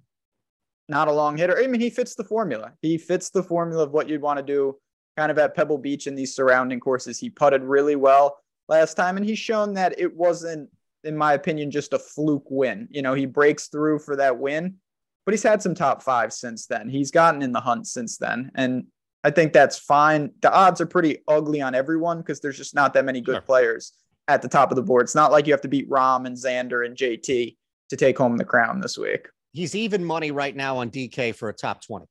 not 0.88 1.08
a 1.08 1.12
long 1.12 1.36
hitter. 1.36 1.58
I 1.58 1.66
mean, 1.66 1.80
he 1.80 1.90
fits 1.90 2.14
the 2.14 2.24
formula. 2.24 2.72
He 2.82 2.98
fits 2.98 3.30
the 3.30 3.42
formula 3.42 3.82
of 3.82 3.92
what 3.92 4.08
you'd 4.08 4.22
want 4.22 4.38
to 4.38 4.44
do 4.44 4.76
kind 5.16 5.30
of 5.30 5.38
at 5.38 5.54
Pebble 5.54 5.78
Beach 5.78 6.06
and 6.06 6.18
these 6.18 6.34
surrounding 6.34 6.80
courses. 6.80 7.18
He 7.18 7.30
putted 7.30 7.62
really 7.62 7.96
well 7.96 8.38
last 8.68 8.94
time, 8.94 9.16
and 9.16 9.24
he's 9.24 9.38
shown 9.38 9.74
that 9.74 9.98
it 9.98 10.14
wasn't, 10.14 10.68
in 11.04 11.16
my 11.16 11.34
opinion, 11.34 11.70
just 11.70 11.92
a 11.92 11.98
fluke 11.98 12.50
win. 12.50 12.88
You 12.90 13.02
know, 13.02 13.14
he 13.14 13.26
breaks 13.26 13.68
through 13.68 14.00
for 14.00 14.16
that 14.16 14.38
win, 14.38 14.76
but 15.24 15.32
he's 15.32 15.42
had 15.42 15.62
some 15.62 15.74
top 15.74 16.02
five 16.02 16.32
since 16.32 16.66
then. 16.66 16.88
He's 16.88 17.10
gotten 17.10 17.42
in 17.42 17.52
the 17.52 17.60
hunt 17.60 17.86
since 17.86 18.18
then. 18.18 18.50
And 18.54 18.86
I 19.22 19.30
think 19.30 19.52
that's 19.52 19.78
fine. 19.78 20.32
The 20.42 20.52
odds 20.52 20.80
are 20.80 20.86
pretty 20.86 21.18
ugly 21.28 21.62
on 21.62 21.74
everyone 21.74 22.18
because 22.18 22.40
there's 22.40 22.58
just 22.58 22.74
not 22.74 22.92
that 22.94 23.04
many 23.04 23.20
good 23.20 23.36
sure. 23.36 23.42
players 23.42 23.92
at 24.28 24.42
the 24.42 24.48
top 24.48 24.70
of 24.70 24.76
the 24.76 24.82
board. 24.82 25.04
It's 25.04 25.14
not 25.14 25.32
like 25.32 25.46
you 25.46 25.52
have 25.52 25.62
to 25.62 25.68
beat 25.68 25.88
Rahm 25.88 26.26
and 26.26 26.36
Xander 26.36 26.84
and 26.84 26.96
JT 26.96 27.56
to 27.90 27.96
take 27.96 28.18
home 28.18 28.36
the 28.36 28.44
crown 28.44 28.80
this 28.80 28.98
week. 28.98 29.28
He's 29.54 29.76
even 29.76 30.04
money 30.04 30.32
right 30.32 30.54
now 30.54 30.78
on 30.78 30.90
DK 30.90 31.34
for 31.34 31.48
a 31.48 31.54
top 31.54 31.80
20. 31.86 32.06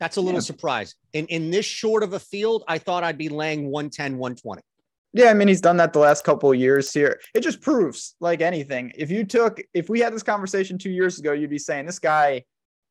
That's 0.00 0.16
a 0.16 0.20
little 0.20 0.40
yeah. 0.40 0.44
surprise. 0.44 0.94
In 1.12 1.26
in 1.26 1.50
this 1.50 1.66
short 1.66 2.02
of 2.02 2.14
a 2.14 2.18
field, 2.18 2.64
I 2.66 2.78
thought 2.78 3.04
I'd 3.04 3.18
be 3.18 3.28
laying 3.28 3.70
110, 3.70 4.18
120. 4.18 4.62
Yeah, 5.12 5.26
I 5.26 5.34
mean 5.34 5.46
he's 5.46 5.60
done 5.60 5.76
that 5.76 5.92
the 5.92 6.00
last 6.00 6.24
couple 6.24 6.50
of 6.50 6.58
years 6.58 6.92
here. 6.92 7.20
It 7.34 7.40
just 7.40 7.60
proves 7.60 8.16
like 8.20 8.40
anything. 8.40 8.92
If 8.96 9.10
you 9.10 9.24
took 9.24 9.60
if 9.74 9.88
we 9.88 10.00
had 10.00 10.14
this 10.14 10.22
conversation 10.22 10.78
2 10.78 10.90
years 10.90 11.18
ago, 11.18 11.32
you'd 11.32 11.50
be 11.50 11.58
saying 11.58 11.86
this 11.86 11.98
guy 11.98 12.44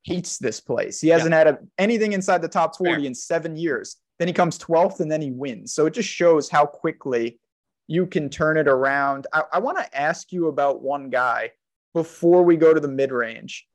hates 0.04 0.38
this 0.38 0.60
place. 0.60 1.02
He 1.02 1.10
hasn't 1.10 1.32
yeah. 1.32 1.38
had 1.38 1.48
a, 1.48 1.58
anything 1.78 2.14
inside 2.14 2.42
the 2.42 2.48
top 2.48 2.78
40 2.78 2.94
Fair. 2.94 3.00
in 3.06 3.16
7 3.16 3.58
years. 3.58 3.98
Then 4.20 4.28
he 4.28 4.34
comes 4.34 4.60
12th 4.60 5.00
and 5.00 5.12
then 5.12 5.22
he 5.22 5.32
wins. 5.32 5.74
So 5.74 5.88
it 5.88 5.94
just 5.94 6.10
shows 6.10 6.50
how 6.50 6.66
quickly 6.66 7.40
you 7.88 8.06
can 8.06 8.30
turn 8.30 8.58
it 8.58 8.68
around. 8.68 9.28
I, 9.34 9.44
I 9.54 9.60
want 9.60 9.80
to 9.80 10.00
ask 10.00 10.32
you 10.32 10.48
about 10.48 10.82
one 10.82 11.10
guy 11.10 11.52
before 11.94 12.44
we 12.44 12.58
go 12.58 12.74
to 12.74 12.80
the 12.80 12.88
mid 12.88 13.12
range. 13.12 13.66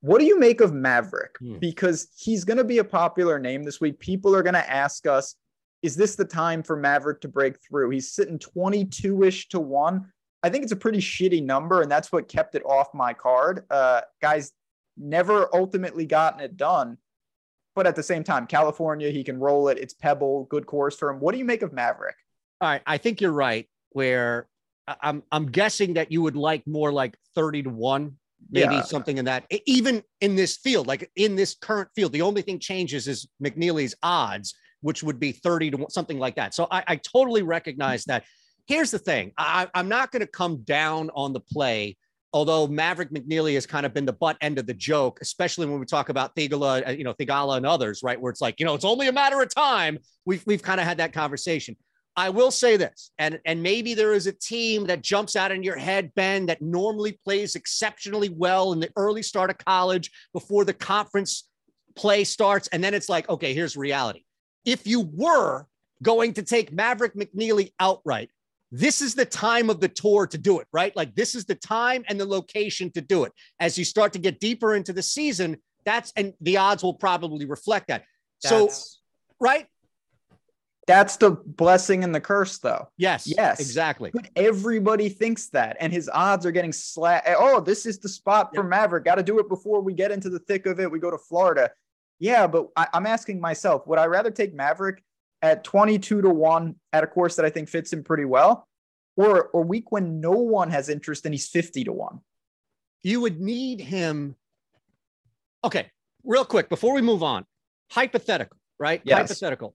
What 0.00 0.18
do 0.18 0.24
you 0.24 0.38
make 0.38 0.60
of 0.60 0.72
Maverick? 0.72 1.36
Hmm. 1.38 1.58
Because 1.58 2.08
he's 2.16 2.44
going 2.44 2.58
to 2.58 2.64
be 2.64 2.78
a 2.78 2.84
popular 2.84 3.38
name 3.38 3.64
this 3.64 3.80
week. 3.80 3.98
People 3.98 4.34
are 4.36 4.42
going 4.42 4.54
to 4.54 4.70
ask 4.70 5.06
us, 5.06 5.34
is 5.82 5.96
this 5.96 6.16
the 6.16 6.24
time 6.24 6.62
for 6.62 6.76
Maverick 6.76 7.20
to 7.22 7.28
break 7.28 7.56
through? 7.66 7.90
He's 7.90 8.12
sitting 8.12 8.38
22 8.38 9.24
ish 9.24 9.48
to 9.48 9.60
one. 9.60 10.12
I 10.42 10.50
think 10.50 10.62
it's 10.62 10.72
a 10.72 10.76
pretty 10.76 10.98
shitty 10.98 11.42
number, 11.42 11.82
and 11.82 11.90
that's 11.90 12.12
what 12.12 12.28
kept 12.28 12.54
it 12.54 12.64
off 12.64 12.94
my 12.94 13.12
card. 13.14 13.64
Uh, 13.70 14.02
guys 14.20 14.52
never 14.96 15.48
ultimately 15.54 16.06
gotten 16.06 16.40
it 16.40 16.56
done. 16.56 16.98
But 17.74 17.86
at 17.86 17.96
the 17.96 18.02
same 18.02 18.24
time, 18.24 18.46
California, 18.46 19.10
he 19.10 19.22
can 19.22 19.38
roll 19.38 19.68
it. 19.68 19.78
It's 19.78 19.92
Pebble, 19.92 20.44
good 20.44 20.66
course 20.66 20.96
for 20.96 21.10
him. 21.10 21.20
What 21.20 21.32
do 21.32 21.38
you 21.38 21.44
make 21.44 21.62
of 21.62 21.72
Maverick? 21.72 22.16
All 22.60 22.68
right. 22.68 22.82
I 22.86 22.96
think 22.96 23.20
you're 23.20 23.32
right. 23.32 23.68
Where 23.90 24.48
I'm, 25.02 25.22
I'm 25.32 25.46
guessing 25.46 25.94
that 25.94 26.12
you 26.12 26.22
would 26.22 26.36
like 26.36 26.66
more 26.66 26.92
like 26.92 27.16
30 27.34 27.64
to 27.64 27.70
1 27.70 28.12
maybe 28.50 28.74
yeah. 28.74 28.82
something 28.82 29.18
in 29.18 29.24
that 29.24 29.44
even 29.66 30.02
in 30.20 30.36
this 30.36 30.56
field 30.56 30.86
like 30.86 31.10
in 31.16 31.34
this 31.34 31.56
current 31.60 31.88
field 31.96 32.12
the 32.12 32.22
only 32.22 32.42
thing 32.42 32.58
changes 32.58 33.08
is 33.08 33.26
McNealy's 33.42 33.94
odds 34.02 34.54
which 34.82 35.02
would 35.02 35.18
be 35.18 35.32
30 35.32 35.70
to 35.72 35.86
something 35.88 36.18
like 36.18 36.36
that. 36.36 36.54
So 36.54 36.68
i, 36.70 36.84
I 36.86 36.96
totally 36.96 37.42
recognize 37.42 38.04
that. 38.04 38.24
Here's 38.68 38.90
the 38.90 38.98
thing 38.98 39.32
I, 39.38 39.68
i'm 39.74 39.88
not 39.88 40.10
going 40.10 40.20
to 40.20 40.26
come 40.26 40.58
down 40.58 41.10
on 41.14 41.32
the 41.32 41.40
play 41.40 41.96
although 42.32 42.66
maverick 42.66 43.10
McNealy 43.10 43.54
has 43.54 43.66
kind 43.66 43.86
of 43.86 43.94
been 43.94 44.04
the 44.04 44.12
butt 44.12 44.36
end 44.40 44.58
of 44.58 44.66
the 44.66 44.74
joke 44.74 45.20
especially 45.22 45.66
when 45.66 45.78
we 45.80 45.86
talk 45.86 46.08
about 46.08 46.34
Theegala, 46.36 46.88
uh, 46.88 46.90
you 46.90 47.04
know 47.04 47.14
Theegala 47.14 47.56
and 47.56 47.66
others 47.66 48.02
right 48.02 48.20
where 48.20 48.30
it's 48.30 48.40
like 48.40 48.60
you 48.60 48.66
know 48.66 48.74
it's 48.74 48.84
only 48.84 49.08
a 49.08 49.12
matter 49.12 49.40
of 49.40 49.52
time. 49.54 49.98
We've, 50.24 50.44
we've 50.46 50.62
kind 50.62 50.80
of 50.80 50.86
had 50.86 50.98
that 50.98 51.12
conversation 51.12 51.76
I 52.16 52.30
will 52.30 52.50
say 52.50 52.78
this, 52.78 53.10
and, 53.18 53.38
and 53.44 53.62
maybe 53.62 53.92
there 53.92 54.14
is 54.14 54.26
a 54.26 54.32
team 54.32 54.86
that 54.86 55.02
jumps 55.02 55.36
out 55.36 55.52
in 55.52 55.62
your 55.62 55.76
head, 55.76 56.12
Ben, 56.14 56.46
that 56.46 56.62
normally 56.62 57.20
plays 57.24 57.54
exceptionally 57.54 58.30
well 58.30 58.72
in 58.72 58.80
the 58.80 58.90
early 58.96 59.22
start 59.22 59.50
of 59.50 59.58
college 59.58 60.10
before 60.32 60.64
the 60.64 60.72
conference 60.72 61.46
play 61.94 62.24
starts. 62.24 62.68
And 62.68 62.82
then 62.82 62.94
it's 62.94 63.10
like, 63.10 63.28
okay, 63.28 63.52
here's 63.52 63.76
reality. 63.76 64.24
If 64.64 64.86
you 64.86 65.10
were 65.12 65.66
going 66.02 66.32
to 66.34 66.42
take 66.42 66.72
Maverick 66.72 67.14
McNealy 67.14 67.72
outright, 67.78 68.30
this 68.72 69.02
is 69.02 69.14
the 69.14 69.26
time 69.26 69.68
of 69.68 69.80
the 69.80 69.88
tour 69.88 70.26
to 70.26 70.38
do 70.38 70.58
it, 70.60 70.66
right? 70.72 70.96
Like 70.96 71.14
this 71.14 71.34
is 71.34 71.44
the 71.44 71.54
time 71.54 72.02
and 72.08 72.18
the 72.18 72.26
location 72.26 72.90
to 72.92 73.00
do 73.00 73.24
it. 73.24 73.32
As 73.60 73.78
you 73.78 73.84
start 73.84 74.12
to 74.14 74.18
get 74.18 74.40
deeper 74.40 74.74
into 74.74 74.92
the 74.92 75.02
season, 75.02 75.58
that's 75.84 76.12
and 76.16 76.32
the 76.40 76.56
odds 76.56 76.82
will 76.82 76.94
probably 76.94 77.44
reflect 77.46 77.88
that. 77.88 78.04
That's, 78.42 78.74
so, 78.74 78.98
right? 79.40 79.66
That's 80.86 81.16
the 81.16 81.32
blessing 81.32 82.04
and 82.04 82.14
the 82.14 82.20
curse, 82.20 82.58
though. 82.58 82.88
Yes. 82.96 83.26
Yes. 83.26 83.58
Exactly. 83.58 84.12
But 84.14 84.28
everybody 84.36 85.08
thinks 85.08 85.48
that. 85.48 85.76
And 85.80 85.92
his 85.92 86.08
odds 86.08 86.46
are 86.46 86.52
getting 86.52 86.72
slat. 86.72 87.24
Oh, 87.26 87.60
this 87.60 87.86
is 87.86 87.98
the 87.98 88.08
spot 88.08 88.54
for 88.54 88.62
Maverick. 88.62 89.04
Got 89.04 89.16
to 89.16 89.24
do 89.24 89.40
it 89.40 89.48
before 89.48 89.80
we 89.80 89.94
get 89.94 90.12
into 90.12 90.30
the 90.30 90.38
thick 90.38 90.64
of 90.66 90.78
it. 90.78 90.90
We 90.90 91.00
go 91.00 91.10
to 91.10 91.18
Florida. 91.18 91.72
Yeah, 92.20 92.46
but 92.46 92.68
I, 92.76 92.86
I'm 92.94 93.04
asking 93.04 93.40
myself, 93.40 93.86
would 93.88 93.98
I 93.98 94.06
rather 94.06 94.30
take 94.30 94.54
Maverick 94.54 95.02
at 95.42 95.64
22 95.64 96.22
to 96.22 96.30
1 96.30 96.76
at 96.92 97.02
a 97.02 97.06
course 97.06 97.36
that 97.36 97.44
I 97.44 97.50
think 97.50 97.68
fits 97.68 97.92
him 97.92 98.04
pretty 98.04 98.24
well? 98.24 98.68
Or 99.16 99.50
a 99.54 99.60
week 99.60 99.90
when 99.90 100.20
no 100.20 100.30
one 100.30 100.70
has 100.70 100.88
interest 100.88 101.24
and 101.24 101.34
he's 101.34 101.48
50 101.48 101.84
to 101.84 101.92
1? 101.92 102.20
You 103.02 103.22
would 103.22 103.40
need 103.40 103.80
him. 103.80 104.36
Okay, 105.64 105.90
real 106.22 106.44
quick 106.44 106.68
before 106.68 106.94
we 106.94 107.02
move 107.02 107.24
on. 107.24 107.44
Hypothetical, 107.90 108.56
right? 108.78 109.00
Yes. 109.04 109.18
Hypothetical 109.18 109.74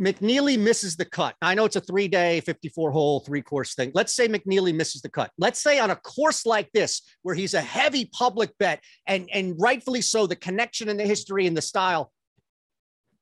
McNealy 0.00 0.58
misses 0.58 0.96
the 0.96 1.04
cut. 1.04 1.36
I 1.42 1.54
know 1.54 1.66
it's 1.66 1.76
a 1.76 1.80
three 1.80 2.08
day, 2.08 2.40
54 2.40 2.90
hole, 2.90 3.20
three 3.20 3.42
course 3.42 3.74
thing. 3.74 3.92
Let's 3.94 4.14
say 4.14 4.28
McNealy 4.28 4.74
misses 4.74 5.02
the 5.02 5.10
cut. 5.10 5.30
Let's 5.36 5.60
say 5.60 5.78
on 5.78 5.90
a 5.90 5.96
course 5.96 6.46
like 6.46 6.70
this, 6.72 7.02
where 7.22 7.34
he's 7.34 7.52
a 7.52 7.60
heavy 7.60 8.06
public 8.06 8.56
bet 8.58 8.82
and, 9.06 9.28
and 9.32 9.54
rightfully 9.58 10.00
so, 10.00 10.26
the 10.26 10.36
connection 10.36 10.88
and 10.88 10.98
the 10.98 11.04
history 11.04 11.46
and 11.46 11.56
the 11.56 11.62
style. 11.62 12.12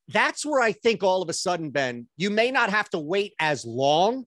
That's 0.07 0.47
where 0.47 0.63
I 0.63 0.73
think 0.73 1.03
all 1.03 1.21
of 1.21 1.29
a 1.29 1.35
sudden, 1.35 1.71
Ben, 1.71 2.07
you 2.17 2.31
may 2.31 2.51
not 2.51 2.71
have 2.71 2.89
to 2.91 2.99
wait 2.99 3.35
as 3.41 3.65
long 3.65 4.25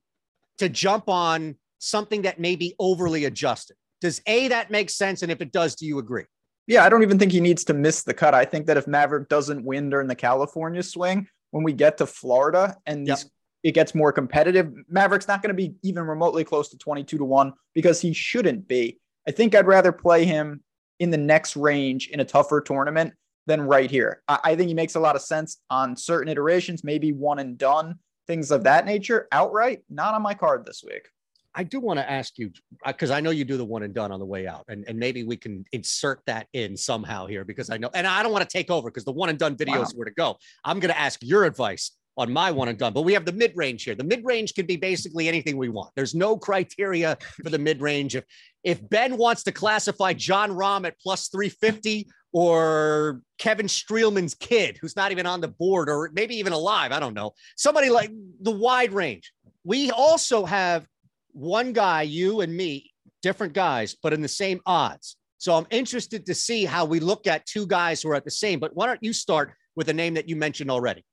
to 0.58 0.68
jump 0.68 1.08
on 1.08 1.56
something 1.80 2.24
that 2.24 2.40
may 2.40 2.56
be 2.56 2.76
overly 2.78 3.26
adjusted. 3.26 3.78
Does 4.02 4.22
A, 4.28 4.50
that 4.50 4.70
make 4.70 4.90
sense? 4.90 5.22
And 5.22 5.32
if 5.32 5.42
it 5.42 5.52
does, 5.52 5.76
do 5.76 5.86
you 5.86 6.00
agree? 6.00 6.26
Yeah, 6.68 6.86
I 6.86 6.90
don't 6.90 7.02
even 7.02 7.18
think 7.18 7.32
he 7.32 7.40
needs 7.40 7.64
to 7.66 7.74
miss 7.74 8.04
the 8.04 8.14
cut. 8.14 8.34
I 8.34 8.46
think 8.46 8.68
that 8.68 8.78
if 8.78 8.88
Maverick 8.88 9.30
doesn't 9.30 9.64
win 9.64 9.90
during 9.90 10.08
the 10.08 10.16
California 10.16 10.84
swing, 10.84 11.28
when 11.52 11.64
we 11.64 11.74
get 11.74 11.98
to 12.00 12.06
Florida 12.06 12.78
and 12.86 13.08
yep. 13.08 13.20
it 13.64 13.74
gets 13.74 13.94
more 13.94 14.12
competitive, 14.12 14.74
Maverick's 14.90 15.28
not 15.28 15.42
going 15.42 15.50
to 15.50 15.54
be 15.54 15.76
even 15.84 16.06
remotely 16.06 16.44
close 16.44 16.70
to 16.70 16.78
22 16.78 17.18
to 17.18 17.24
1 17.24 17.54
because 17.74 18.02
he 18.02 18.14
shouldn't 18.14 18.68
be. 18.68 19.00
I 19.28 19.32
think 19.32 19.54
I'd 19.54 19.68
rather 19.68 19.92
play 19.92 20.26
him 20.26 20.64
in 21.00 21.12
the 21.12 21.18
next 21.18 21.56
range 21.56 22.10
in 22.10 22.20
a 22.20 22.26
tougher 22.26 22.62
tournament 22.62 23.14
than 23.48 23.62
right 23.62 23.90
here. 23.90 24.24
I, 24.28 24.40
I 24.44 24.56
think 24.56 24.68
he 24.68 24.74
makes 24.74 24.96
a 24.96 25.00
lot 25.00 25.16
of 25.16 25.22
sense 25.22 25.58
on 25.70 25.96
certain 25.96 26.30
iterations, 26.30 26.84
maybe 26.84 27.12
one 27.12 27.40
and 27.40 27.58
done, 27.58 27.96
things 28.28 28.52
of 28.52 28.64
that 28.64 28.86
nature. 28.86 29.28
Outright, 29.32 29.84
not 29.90 30.14
on 30.14 30.22
my 30.22 30.34
card 30.34 30.66
this 30.66 30.84
week. 30.86 31.08
I 31.54 31.64
do 31.64 31.80
want 31.80 32.00
to 32.00 32.10
ask 32.10 32.38
you 32.38 32.52
uh, 32.86 32.92
because 32.92 33.12
I 33.12 33.20
know 33.20 33.30
you 33.30 33.44
do 33.44 33.58
the 33.58 33.66
one 33.66 33.84
and 33.84 33.94
done 33.94 34.12
on 34.12 34.20
the 34.20 34.26
way 34.26 34.48
out, 34.48 34.66
and, 34.68 34.86
and 34.88 34.98
maybe 34.98 35.24
we 35.24 35.38
can 35.38 35.66
insert 35.72 36.22
that 36.26 36.48
in 36.54 36.78
somehow 36.78 37.26
here 37.26 37.44
because 37.44 37.70
I 37.70 37.78
know, 37.78 37.90
and 37.94 38.08
I 38.08 38.24
don't 38.24 38.32
want 38.32 38.48
to 38.48 38.58
take 38.58 38.70
over 38.70 38.90
because 38.90 39.06
the 39.06 39.12
one 39.12 39.30
and 39.30 39.38
done 39.38 39.56
videos 39.56 39.94
wow. 39.94 39.98
were 39.98 40.06
to 40.06 40.12
go. 40.12 40.38
I'm 40.64 40.80
going 40.80 40.94
to 40.94 41.00
ask 41.00 41.20
your 41.22 41.44
advice 41.44 41.92
on 42.18 42.32
my 42.32 42.52
one 42.52 42.68
and 42.68 42.78
done. 42.78 42.94
But 42.94 43.02
we 43.04 43.14
have 43.14 43.26
the 43.26 43.32
mid 43.32 43.54
range 43.56 43.84
here. 43.84 43.96
The 43.96 44.04
mid 44.04 44.24
range 44.26 44.54
could 44.54 44.68
be 44.68 44.76
basically 44.76 45.28
anything 45.28 45.58
we 45.58 45.70
want. 45.70 45.92
There's 45.96 46.16
no 46.16 46.38
criteria 46.38 47.18
for 47.44 47.50
the 47.50 47.60
mid 47.60 47.82
range. 47.82 48.16
If 48.16 48.26
if 48.64 48.88
Ben 48.90 49.18
wants 49.18 49.44
to 49.44 49.52
classify 49.52 50.14
Jon 50.14 50.52
Rahm 50.52 50.86
at 50.86 51.00
plus 51.00 51.30
350 51.30 52.08
or 52.32 53.22
Kevin 53.40 53.66
Streelman's 53.66 54.36
kid, 54.36 54.78
who's 54.80 54.96
not 54.96 55.12
even 55.12 55.26
on 55.26 55.42
the 55.42 55.48
board 55.48 55.90
or 55.90 56.12
maybe 56.14 56.36
even 56.36 56.54
alive, 56.54 56.92
I 56.92 57.00
don't 57.00 57.16
know. 57.16 57.32
Somebody 57.58 57.90
like 57.90 58.12
the 58.42 58.52
wide 58.52 58.94
range. 58.94 59.34
We 59.64 59.92
also 59.92 60.46
have 60.46 60.86
one 61.34 61.74
guy, 61.74 62.04
you 62.04 62.42
and 62.42 62.56
me, 62.56 62.92
different 63.22 63.54
guys, 63.54 63.96
but 64.02 64.14
in 64.14 64.22
the 64.22 64.28
same 64.28 64.62
odds. 64.66 65.16
So 65.38 65.56
I'm 65.56 65.68
interested 65.72 66.26
to 66.28 66.36
see 66.36 66.66
how 66.66 66.86
we 66.86 67.00
look 67.00 67.28
at 67.28 67.46
two 67.46 67.66
guys 67.66 68.02
who 68.02 68.10
are 68.10 68.16
at 68.16 68.26
the 68.26 68.32
same. 68.32 68.60
But 68.60 68.76
why 68.76 68.86
don't 68.86 69.02
you 69.02 69.14
start 69.14 69.54
with 69.76 69.90
a 69.90 69.94
name 69.94 70.14
that 70.14 70.30
you 70.30 70.36
mentioned 70.36 70.70
already? 70.70 71.04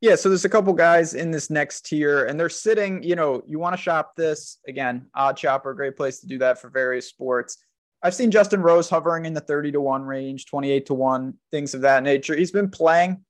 Yeah, 0.00 0.16
so 0.16 0.28
there's 0.28 0.44
a 0.44 0.50
couple 0.50 0.72
guys 0.72 1.14
in 1.14 1.30
this 1.30 1.50
next 1.50 1.86
tier, 1.86 2.26
and 2.26 2.38
they're 2.38 2.48
sitting. 2.48 3.02
You 3.02 3.16
know, 3.16 3.42
you 3.46 3.58
want 3.58 3.74
to 3.76 3.80
shop 3.80 4.16
this 4.16 4.58
again. 4.66 5.06
OddsShopper, 5.16 5.74
great 5.76 5.96
place 5.96 6.20
to 6.20 6.26
do 6.26 6.38
that 6.38 6.60
for 6.60 6.68
various 6.68 7.08
sports. 7.08 7.58
I've 8.02 8.14
seen 8.14 8.30
Justin 8.30 8.60
Rose 8.60 8.90
hovering 8.90 9.24
in 9.24 9.32
the 9.32 9.40
30 9.40 9.72
to 9.72 9.80
1 9.80 10.02
range, 10.02 10.44
28 10.44 10.86
to 10.86 10.94
1, 10.94 11.34
things 11.50 11.72
of 11.72 11.80
that 11.82 12.02
nature. 12.02 12.36
He's 12.36 12.50
been 12.50 12.68
playing 12.68 13.24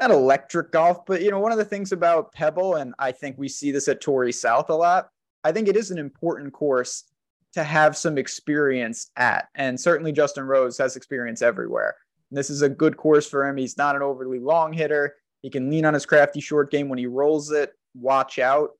not 0.00 0.10
electric 0.10 0.72
golf, 0.72 1.04
but 1.06 1.22
you 1.22 1.30
know, 1.30 1.38
one 1.38 1.52
of 1.52 1.58
the 1.58 1.64
things 1.64 1.92
about 1.92 2.32
Pebble, 2.32 2.76
and 2.76 2.94
I 2.98 3.12
think 3.12 3.36
we 3.36 3.48
see 3.48 3.70
this 3.70 3.86
at 3.86 4.00
Torrey 4.00 4.32
South 4.32 4.70
a 4.70 4.74
lot, 4.74 5.08
I 5.44 5.52
think 5.52 5.68
it 5.68 5.76
is 5.76 5.90
an 5.90 5.98
important 5.98 6.52
course 6.52 7.04
to 7.52 7.64
have 7.64 7.96
some 7.96 8.18
experience 8.18 9.10
at. 9.16 9.48
And 9.54 9.78
certainly 9.80 10.12
Justin 10.12 10.44
Rose 10.44 10.78
has 10.78 10.96
experience 10.96 11.42
everywhere. 11.42 11.96
And 12.30 12.38
this 12.38 12.50
is 12.50 12.62
a 12.62 12.68
good 12.68 12.96
course 12.96 13.28
for 13.28 13.46
him. 13.46 13.56
He's 13.56 13.76
not 13.76 13.96
an 13.96 14.02
overly 14.02 14.38
long 14.38 14.72
hitter. 14.72 15.16
He 15.42 15.50
can 15.50 15.70
lean 15.70 15.84
on 15.84 15.94
his 15.94 16.06
crafty 16.06 16.40
short 16.40 16.70
game 16.70 16.88
when 16.88 16.98
he 16.98 17.06
rolls 17.06 17.50
it. 17.50 17.72
Watch 17.94 18.38
out. 18.38 18.70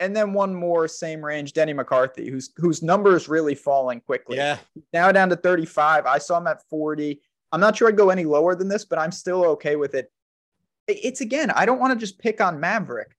And 0.00 0.14
then 0.14 0.32
one 0.32 0.54
more 0.54 0.86
same 0.88 1.24
range, 1.24 1.52
Denny 1.52 1.72
McCarthy, 1.72 2.30
whose 2.30 2.50
whose 2.56 2.82
number 2.82 3.16
is 3.16 3.28
really 3.28 3.54
falling 3.54 4.00
quickly. 4.00 4.36
Yeah. 4.36 4.58
Now 4.92 5.10
down 5.10 5.28
to 5.30 5.36
35. 5.36 6.06
I 6.06 6.18
saw 6.18 6.38
him 6.38 6.46
at 6.46 6.62
40. 6.70 7.20
I'm 7.50 7.60
not 7.60 7.76
sure 7.76 7.88
I'd 7.88 7.96
go 7.96 8.10
any 8.10 8.24
lower 8.24 8.54
than 8.54 8.68
this, 8.68 8.84
but 8.84 8.98
I'm 8.98 9.10
still 9.10 9.44
okay 9.44 9.76
with 9.76 9.94
it. 9.94 10.10
It's 10.86 11.20
again, 11.20 11.50
I 11.50 11.66
don't 11.66 11.80
want 11.80 11.92
to 11.92 11.98
just 11.98 12.18
pick 12.18 12.40
on 12.40 12.60
Maverick. 12.60 13.17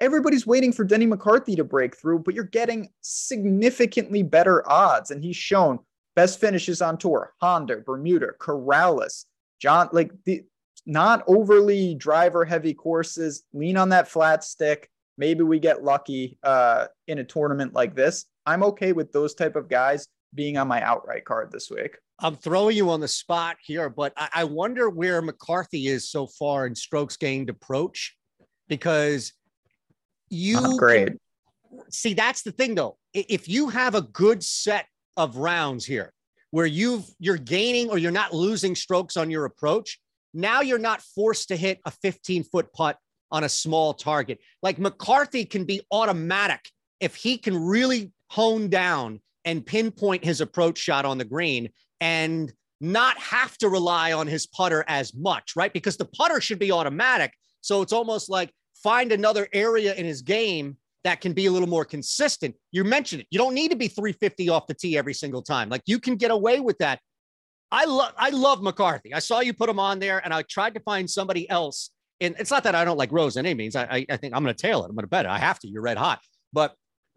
Everybody's 0.00 0.46
waiting 0.46 0.72
for 0.72 0.84
Denny 0.84 1.06
McCarthy 1.06 1.56
to 1.56 1.64
break 1.64 1.96
through, 1.96 2.20
but 2.20 2.34
you're 2.34 2.44
getting 2.44 2.88
significantly 3.02 4.22
better 4.22 4.68
odds. 4.70 5.10
And 5.10 5.22
he's 5.22 5.36
shown 5.36 5.78
best 6.16 6.40
finishes 6.40 6.80
on 6.80 6.98
tour, 6.98 7.34
Honda, 7.40 7.78
Bermuda, 7.78 8.28
Corales, 8.40 9.26
John, 9.60 9.88
like 9.92 10.12
the 10.24 10.44
not 10.86 11.22
overly 11.26 11.94
driver 11.94 12.44
heavy 12.44 12.74
courses, 12.74 13.44
lean 13.52 13.76
on 13.76 13.90
that 13.90 14.08
flat 14.08 14.42
stick. 14.42 14.88
Maybe 15.18 15.42
we 15.42 15.58
get 15.58 15.84
lucky 15.84 16.38
uh, 16.42 16.86
in 17.06 17.18
a 17.18 17.24
tournament 17.24 17.74
like 17.74 17.94
this. 17.94 18.24
I'm 18.46 18.62
okay 18.64 18.92
with 18.92 19.12
those 19.12 19.34
type 19.34 19.54
of 19.54 19.68
guys 19.68 20.06
being 20.34 20.56
on 20.56 20.68
my 20.68 20.80
outright 20.82 21.24
card 21.24 21.52
this 21.52 21.70
week. 21.70 21.98
I'm 22.18 22.36
throwing 22.36 22.76
you 22.76 22.90
on 22.90 23.00
the 23.00 23.08
spot 23.08 23.56
here, 23.62 23.88
but 23.88 24.12
I, 24.16 24.28
I 24.34 24.44
wonder 24.44 24.88
where 24.88 25.20
McCarthy 25.22 25.88
is 25.88 26.10
so 26.10 26.26
far 26.26 26.66
in 26.66 26.74
strokes 26.74 27.16
gained 27.16 27.50
approach 27.50 28.16
because 28.68 29.32
you 30.30 30.60
Not 30.60 30.78
great. 30.78 31.08
Can, 31.08 31.18
see, 31.90 32.14
that's 32.14 32.42
the 32.42 32.52
thing 32.52 32.74
though. 32.74 32.96
If 33.12 33.48
you 33.48 33.68
have 33.68 33.94
a 33.94 34.02
good 34.02 34.42
set 34.42 34.86
of 35.16 35.36
rounds 35.36 35.84
here 35.84 36.12
where 36.52 36.66
you've 36.66 37.04
you're 37.18 37.36
gaining 37.36 37.90
or 37.90 37.98
you're 37.98 38.10
not 38.10 38.32
losing 38.32 38.74
strokes 38.74 39.16
on 39.16 39.30
your 39.30 39.44
approach, 39.44 39.98
now 40.32 40.60
you're 40.60 40.78
not 40.78 41.02
forced 41.02 41.48
to 41.48 41.56
hit 41.56 41.80
a 41.84 41.90
15 41.90 42.44
foot 42.44 42.72
putt 42.72 42.96
on 43.32 43.44
a 43.44 43.48
small 43.48 43.94
target. 43.94 44.38
Like 44.62 44.78
McCarthy 44.78 45.44
can 45.44 45.64
be 45.64 45.82
automatic 45.90 46.60
if 47.00 47.14
he 47.14 47.36
can 47.38 47.56
really 47.56 48.12
hone 48.28 48.68
down 48.68 49.20
and 49.44 49.64
pinpoint 49.64 50.24
his 50.24 50.40
approach 50.40 50.78
shot 50.78 51.04
on 51.04 51.18
the 51.18 51.24
green 51.24 51.70
and 52.00 52.52
not 52.80 53.18
have 53.18 53.56
to 53.58 53.68
rely 53.68 54.12
on 54.12 54.26
his 54.26 54.46
putter 54.46 54.84
as 54.88 55.14
much, 55.14 55.54
right? 55.56 55.72
Because 55.72 55.96
the 55.96 56.04
putter 56.04 56.40
should 56.40 56.58
be 56.58 56.72
automatic. 56.72 57.32
So 57.60 57.82
it's 57.82 57.92
almost 57.92 58.30
like 58.30 58.52
find 58.82 59.12
another 59.12 59.48
area 59.52 59.94
in 59.94 60.04
his 60.04 60.22
game 60.22 60.76
that 61.04 61.20
can 61.20 61.32
be 61.32 61.46
a 61.46 61.50
little 61.50 61.68
more 61.68 61.84
consistent. 61.84 62.54
You 62.72 62.84
mentioned 62.84 63.22
it. 63.22 63.26
You 63.30 63.38
don't 63.38 63.54
need 63.54 63.70
to 63.70 63.76
be 63.76 63.88
350 63.88 64.48
off 64.50 64.66
the 64.66 64.74
tee 64.74 64.98
every 64.98 65.14
single 65.14 65.42
time. 65.42 65.68
Like 65.68 65.82
you 65.86 65.98
can 65.98 66.16
get 66.16 66.30
away 66.30 66.60
with 66.60 66.76
that 66.78 67.00
I 67.72 67.84
love 67.84 68.12
I 68.16 68.30
love 68.30 68.62
McCarthy. 68.62 69.14
I 69.14 69.20
saw 69.20 69.40
you 69.40 69.52
put 69.52 69.68
him 69.68 69.78
on 69.78 69.98
there, 69.98 70.20
and 70.24 70.34
I 70.34 70.42
tried 70.42 70.74
to 70.74 70.80
find 70.80 71.08
somebody 71.08 71.48
else. 71.48 71.90
And 72.20 72.34
it's 72.38 72.50
not 72.50 72.64
that 72.64 72.74
I 72.74 72.84
don't 72.84 72.98
like 72.98 73.12
Rose 73.12 73.36
in 73.36 73.46
any 73.46 73.54
means. 73.54 73.76
I, 73.76 73.84
I, 73.84 74.06
I 74.10 74.16
think 74.16 74.34
I'm 74.34 74.42
going 74.42 74.54
to 74.54 74.60
tail 74.60 74.82
it. 74.82 74.88
I'm 74.88 74.94
going 74.94 75.04
to 75.04 75.08
bet 75.08 75.24
it. 75.24 75.30
I 75.30 75.38
have 75.38 75.58
to. 75.60 75.68
You're 75.68 75.82
red 75.82 75.96
hot. 75.96 76.20
But 76.52 76.74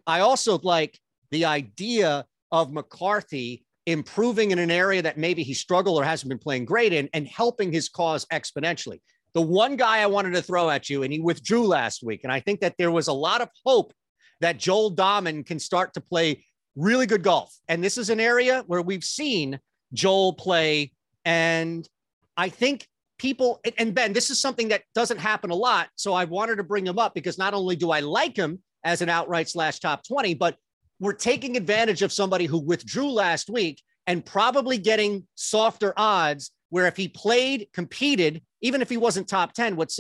I 0.08 0.22
also 0.22 0.60
like 0.60 0.98
the 1.32 1.46
idea 1.46 2.26
of 2.52 2.72
McCarthy 2.72 3.66
improving 3.86 4.52
in 4.52 4.60
an 4.60 4.72
area 4.72 5.02
that 5.02 5.18
maybe 5.18 5.44
he 5.44 5.54
struggled 5.54 6.00
or 6.00 6.06
hasn't 6.06 6.30
been 6.30 6.38
playing 6.38 6.64
great 6.64 6.94
in 6.94 7.10
and 7.14 7.28
helping 7.28 7.74
his 7.74 7.90
cause 7.90 8.26
exponentially. 8.32 9.02
The 9.34 9.42
one 9.42 9.76
guy 9.76 10.00
I 10.00 10.06
wanted 10.06 10.34
to 10.34 10.42
throw 10.42 10.70
at 10.70 10.90
you, 10.90 11.04
and 11.04 11.12
he 11.12 11.20
withdrew 11.20 11.66
last 11.66 12.04
week. 12.04 12.22
And 12.24 12.32
I 12.32 12.40
think 12.40 12.62
that 12.62 12.76
there 12.78 12.92
was 12.92 13.08
a 13.08 13.14
lot 13.14 13.42
of 13.42 13.50
hope 13.66 13.94
that 14.42 14.58
Joel 14.58 14.96
Dahmen 14.96 15.46
can 15.46 15.60
start 15.60 15.94
to 15.94 16.02
play 16.02 16.46
really 16.76 17.06
good 17.06 17.24
golf. 17.24 17.56
And 17.68 17.84
this 17.84 17.98
is 17.98 18.10
an 18.10 18.20
area 18.20 18.64
where 18.68 18.82
we've 18.82 19.04
seen 19.04 19.60
Joel 19.94 20.34
play. 20.34 20.92
And 21.26 21.88
I 22.36 22.50
think 22.50 22.88
people, 23.18 23.62
and 23.78 23.94
Ben, 23.94 24.14
this 24.14 24.30
is 24.30 24.40
something 24.40 24.70
that 24.70 24.84
doesn't 24.94 25.20
happen 25.20 25.50
a 25.50 25.56
lot. 25.56 25.90
So 25.96 26.14
I 26.14 26.26
wanted 26.26 26.58
to 26.58 26.64
bring 26.64 26.86
him 26.86 27.00
up 27.00 27.14
because 27.14 27.38
not 27.38 27.54
only 27.54 27.76
do 27.76 27.92
I 27.92 28.02
like 28.02 28.36
him 28.36 28.60
as 28.84 29.02
an 29.02 29.10
outright 29.10 29.50
slash 29.50 29.80
top 29.80 30.04
20, 30.08 30.34
but 30.36 30.58
we're 31.00 31.14
taking 31.14 31.58
advantage 31.58 32.02
of 32.02 32.12
somebody 32.12 32.46
who 32.46 32.60
withdrew 32.60 33.12
last 33.12 33.50
week 33.50 33.82
and 34.08 34.26
probably 34.26 34.78
getting 34.78 35.26
softer 35.36 35.94
odds 35.96 36.52
where 36.74 36.88
if 36.88 36.98
he 36.98 37.08
played, 37.08 37.68
competed, 37.72 38.42
even 38.62 38.82
if 38.82 38.90
he 38.90 38.98
wasn't 38.98 39.28
top 39.28 39.54
10, 39.54 39.76
what's 39.76 40.00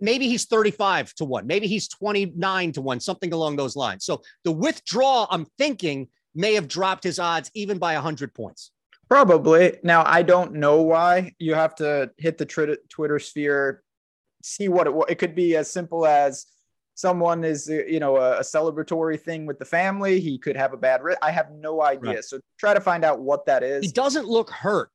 maybe 0.00 0.26
he's 0.26 0.46
35 0.46 1.12
to 1.16 1.26
1, 1.26 1.46
maybe 1.46 1.66
he's 1.66 1.86
29 1.86 2.72
to 2.72 2.80
1, 2.80 3.00
something 3.00 3.34
along 3.34 3.56
those 3.56 3.76
lines. 3.76 4.06
So 4.06 4.22
the 4.42 4.50
withdrawal, 4.50 5.26
I'm 5.30 5.44
thinking, 5.58 6.08
may 6.34 6.54
have 6.54 6.66
dropped 6.66 7.04
his 7.04 7.18
odds 7.18 7.50
even 7.52 7.76
by 7.76 7.92
100 7.92 8.32
points. 8.32 8.70
Probably. 9.10 9.76
Now, 9.82 10.02
I 10.06 10.22
don't 10.22 10.54
know 10.54 10.80
why. 10.80 11.34
You 11.38 11.52
have 11.52 11.74
to 11.74 12.10
hit 12.16 12.38
the 12.38 12.46
Twitter 12.88 13.18
sphere, 13.18 13.82
see 14.42 14.68
what 14.68 14.86
it 14.86 14.94
It 15.10 15.16
could 15.16 15.34
be 15.34 15.56
as 15.56 15.70
simple 15.70 16.06
as 16.06 16.46
someone 16.94 17.44
is, 17.44 17.68
you 17.68 18.00
know, 18.00 18.16
a, 18.16 18.38
a 18.38 18.42
celebratory 18.42 19.20
thing 19.20 19.44
with 19.44 19.58
the 19.58 19.66
family. 19.66 20.20
He 20.20 20.38
could 20.38 20.56
have 20.56 20.72
a 20.72 20.78
bad. 20.78 21.02
Ri- 21.02 21.16
I 21.20 21.32
have 21.32 21.50
no 21.50 21.82
idea. 21.82 22.14
Right. 22.14 22.24
So 22.24 22.40
try 22.58 22.72
to 22.72 22.80
find 22.80 23.04
out 23.04 23.20
what 23.20 23.44
that 23.44 23.62
is. 23.62 23.84
He 23.84 23.92
doesn't 23.92 24.26
look 24.26 24.48
hurt. 24.48 24.90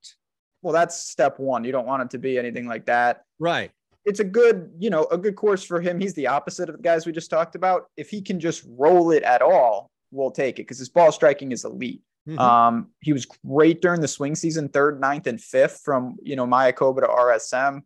Well, 0.62 0.74
that's 0.74 1.00
step 1.00 1.40
one. 1.40 1.64
You 1.64 1.72
don't 1.72 1.88
want 1.88 2.04
it 2.04 2.10
to 2.12 2.18
be 2.18 2.38
anything 2.38 2.68
like 2.68 2.86
that. 2.86 3.24
Right. 3.40 3.72
It's 4.06 4.20
a 4.20 4.24
good, 4.24 4.72
you 4.80 4.90
know, 4.90 5.06
a 5.12 5.18
good 5.18 5.36
course 5.36 5.64
for 5.64 5.80
him. 5.80 6.00
He's 6.00 6.14
the 6.14 6.28
opposite 6.28 6.70
of 6.70 6.78
the 6.78 6.82
guys 6.82 7.06
we 7.06 7.12
just 7.12 7.30
talked 7.30 7.56
about. 7.56 7.86
If 7.98 8.10
he 8.10 8.22
can 8.22 8.40
just 8.40 8.66
roll 8.68 9.12
it 9.12 9.24
at 9.24 9.42
all, 9.42 9.92
we'll 10.12 10.32
take 10.32 10.56
it 10.56 10.64
because 10.64 10.80
his 10.80 10.90
ball 10.90 11.12
striking 11.12 11.52
is 11.52 11.66
elite. 11.66 12.02
Mm-hmm. 12.28 12.40
Um, 12.40 12.88
he 13.02 13.14
was 13.14 13.26
great 13.26 13.82
during 13.82 14.02
the 14.02 14.08
swing 14.08 14.36
season, 14.36 14.70
third, 14.70 15.00
ninth, 15.00 15.28
and 15.28 15.40
fifth 15.40 15.82
from 15.84 16.18
you 16.22 16.36
know 16.36 16.46
Mayakoba 16.46 17.02
to 17.02 17.08
RSM. 17.08 17.82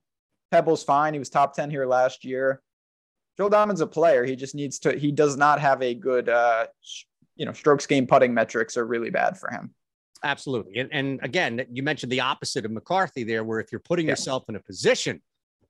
Pebble's 0.52 0.84
fine. 0.84 1.14
He 1.14 1.20
was 1.20 1.30
top 1.30 1.56
10 1.56 1.70
here 1.70 1.86
last 1.86 2.24
year. 2.24 2.62
Joel 3.38 3.50
Dahmen's 3.50 3.82
a 3.82 3.88
player. 3.88 4.24
He 4.24 4.36
just 4.36 4.54
needs 4.54 4.78
to, 4.80 4.96
he 4.96 5.12
does 5.12 5.36
not 5.36 5.60
have 5.60 5.82
a 5.82 5.96
good 5.96 6.30
uh 6.30 6.68
you 7.36 7.46
know, 7.46 7.54
strokes 7.54 7.86
gained 7.86 8.08
putting 8.08 8.34
metrics 8.34 8.78
are 8.78 8.86
really 8.86 9.10
bad 9.10 9.38
for 9.38 9.50
him. 9.50 9.74
Absolutely. 10.24 10.80
And, 10.80 10.90
and 10.92 11.20
again, 11.22 11.66
you 11.72 11.84
mentioned 11.84 12.12
the 12.12 12.22
opposite 12.22 12.66
of 12.66 12.72
McCarthy 12.72 13.24
there, 13.24 13.44
where 13.44 13.60
if 13.60 13.72
you're 13.72 13.82
putting 13.82 14.06
yeah. 14.06 14.14
yourself 14.14 14.46
in 14.48 14.56
a 14.56 14.60
position 14.60 15.22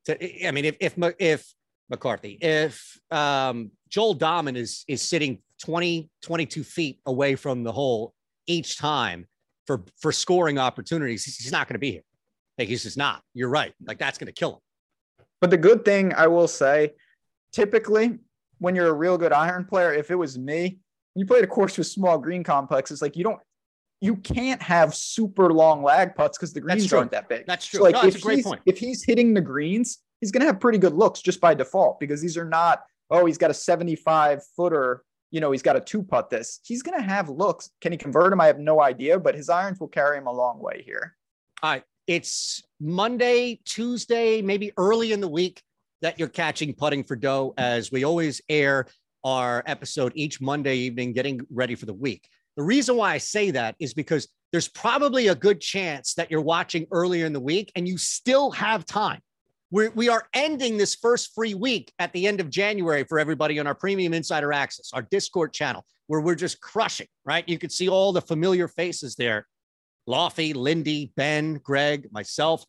to, 0.05 0.47
I 0.47 0.51
mean, 0.51 0.65
if, 0.65 0.77
if, 0.79 0.93
if 1.19 1.53
McCarthy, 1.89 2.37
if 2.39 2.97
um, 3.11 3.71
Joel 3.89 4.15
Dahmen 4.15 4.55
is, 4.55 4.83
is 4.87 5.01
sitting 5.01 5.39
20, 5.63 6.09
22 6.21 6.63
feet 6.63 6.99
away 7.05 7.35
from 7.35 7.63
the 7.63 7.71
hole 7.71 8.13
each 8.45 8.77
time 8.77 9.27
for 9.65 9.83
for 9.99 10.11
scoring 10.11 10.57
opportunities, 10.57 11.23
he's 11.23 11.51
not 11.51 11.67
going 11.67 11.75
to 11.75 11.79
be 11.79 11.91
here. 11.91 12.03
Like 12.57 12.67
he's 12.67 12.83
just 12.83 12.97
not. 12.97 13.21
You're 13.33 13.49
right. 13.49 13.73
Like 13.85 13.97
that's 13.97 14.17
going 14.17 14.27
to 14.27 14.33
kill 14.33 14.53
him. 14.53 14.59
But 15.41 15.49
the 15.49 15.57
good 15.57 15.83
thing 15.83 16.13
I 16.13 16.27
will 16.27 16.47
say, 16.47 16.91
typically 17.51 18.19
when 18.59 18.75
you're 18.75 18.87
a 18.87 18.93
real 18.93 19.17
good 19.17 19.33
iron 19.33 19.65
player, 19.65 19.93
if 19.93 20.11
it 20.11 20.15
was 20.15 20.37
me, 20.37 20.79
you 21.15 21.25
played 21.25 21.43
a 21.43 21.47
course 21.47 21.77
with 21.77 21.87
small 21.87 22.17
green 22.17 22.43
complexes, 22.43 23.01
like 23.01 23.15
you 23.15 23.23
don't 23.23 23.39
you 24.03 24.17
can't 24.17 24.61
have 24.61 24.93
super 24.93 25.53
long 25.53 25.81
lag 25.81 26.13
putts 26.13 26.37
because 26.37 26.53
the 26.53 26.59
greens 26.59 26.91
aren't 26.91 27.11
that 27.11 27.29
big. 27.29 27.45
That's 27.47 27.65
true. 27.65 27.79
So 27.79 27.83
like 27.83 27.95
no, 27.95 28.03
if, 28.03 28.15
he's, 28.15 28.43
point. 28.43 28.61
if 28.65 28.77
he's 28.77 29.03
hitting 29.03 29.33
the 29.33 29.41
greens, 29.41 29.99
he's 30.19 30.31
going 30.31 30.41
to 30.41 30.47
have 30.47 30.59
pretty 30.59 30.77
good 30.77 30.93
looks 30.93 31.21
just 31.21 31.39
by 31.39 31.53
default 31.53 31.99
because 31.99 32.21
these 32.21 32.37
are 32.37 32.45
not, 32.45 32.83
oh, 33.09 33.25
he's 33.25 33.37
got 33.37 33.49
a 33.49 33.53
75 33.53 34.41
footer 34.55 35.03
you 35.33 35.39
know, 35.39 35.51
he's 35.51 35.63
got 35.63 35.75
a 35.75 35.81
two 35.81 36.03
putt 36.03 36.29
this. 36.29 36.59
He's 36.63 36.83
going 36.83 36.95
to 36.95 37.03
have 37.03 37.27
looks. 37.27 37.71
Can 37.81 37.91
he 37.91 37.97
convert 37.97 38.31
him? 38.31 38.39
I 38.39 38.45
have 38.45 38.59
no 38.59 38.79
idea, 38.79 39.19
but 39.19 39.33
his 39.33 39.49
irons 39.49 39.79
will 39.79 39.87
carry 39.87 40.19
him 40.19 40.27
a 40.27 40.31
long 40.31 40.59
way 40.59 40.83
here. 40.85 41.17
All 41.63 41.71
right. 41.71 41.83
It's 42.05 42.61
Monday, 42.79 43.59
Tuesday, 43.65 44.43
maybe 44.43 44.71
early 44.77 45.11
in 45.11 45.21
the 45.21 45.27
week. 45.27 45.63
that 46.03 46.19
you're 46.19 46.27
catching 46.27 46.73
putting 46.75 47.03
for 47.03 47.15
dough 47.15 47.55
as 47.57 47.91
we 47.91 48.03
always 48.03 48.41
air 48.47 48.85
our 49.23 49.63
episode 49.65 50.11
each 50.15 50.39
Monday 50.39 50.75
evening, 50.75 51.13
getting 51.13 51.41
ready 51.49 51.73
for 51.73 51.87
the 51.87 51.93
week. 51.93 52.29
The 52.55 52.63
reason 52.63 52.95
why 52.95 53.13
I 53.13 53.17
say 53.17 53.51
that 53.51 53.75
is 53.79 53.93
because 53.93 54.27
there's 54.51 54.67
probably 54.67 55.27
a 55.27 55.35
good 55.35 55.59
chance 55.59 56.13
that 56.13 56.29
you're 56.29 56.41
watching 56.41 56.85
earlier 56.91 57.25
in 57.25 57.33
the 57.33 57.39
week 57.39 57.71
and 57.75 57.87
you 57.87 57.97
still 57.97 58.51
have 58.51 58.85
time. 58.85 59.19
We're, 59.71 59.89
we 59.91 60.07
are 60.07 60.27
ending 60.35 60.77
this 60.77 60.93
first 60.93 61.33
free 61.33 61.55
week 61.55 61.91
at 61.97 62.13
the 62.13 62.27
end 62.27 62.39
of 62.39 62.51
January 62.51 63.03
for 63.05 63.17
everybody 63.17 63.59
on 63.59 63.65
our 63.65 63.73
premium 63.73 64.13
insider 64.13 64.53
access, 64.53 64.91
our 64.93 65.01
Discord 65.01 65.51
channel, 65.51 65.83
where 66.05 66.21
we're 66.21 66.35
just 66.35 66.61
crushing, 66.61 67.07
right? 67.25 67.47
You 67.49 67.57
can 67.57 67.71
see 67.71 67.89
all 67.89 68.13
the 68.13 68.21
familiar 68.21 68.67
faces 68.67 69.15
there 69.15 69.47
Laffy, 70.07 70.53
Lindy, 70.53 71.11
Ben, 71.15 71.55
Greg, 71.63 72.09
myself. 72.11 72.65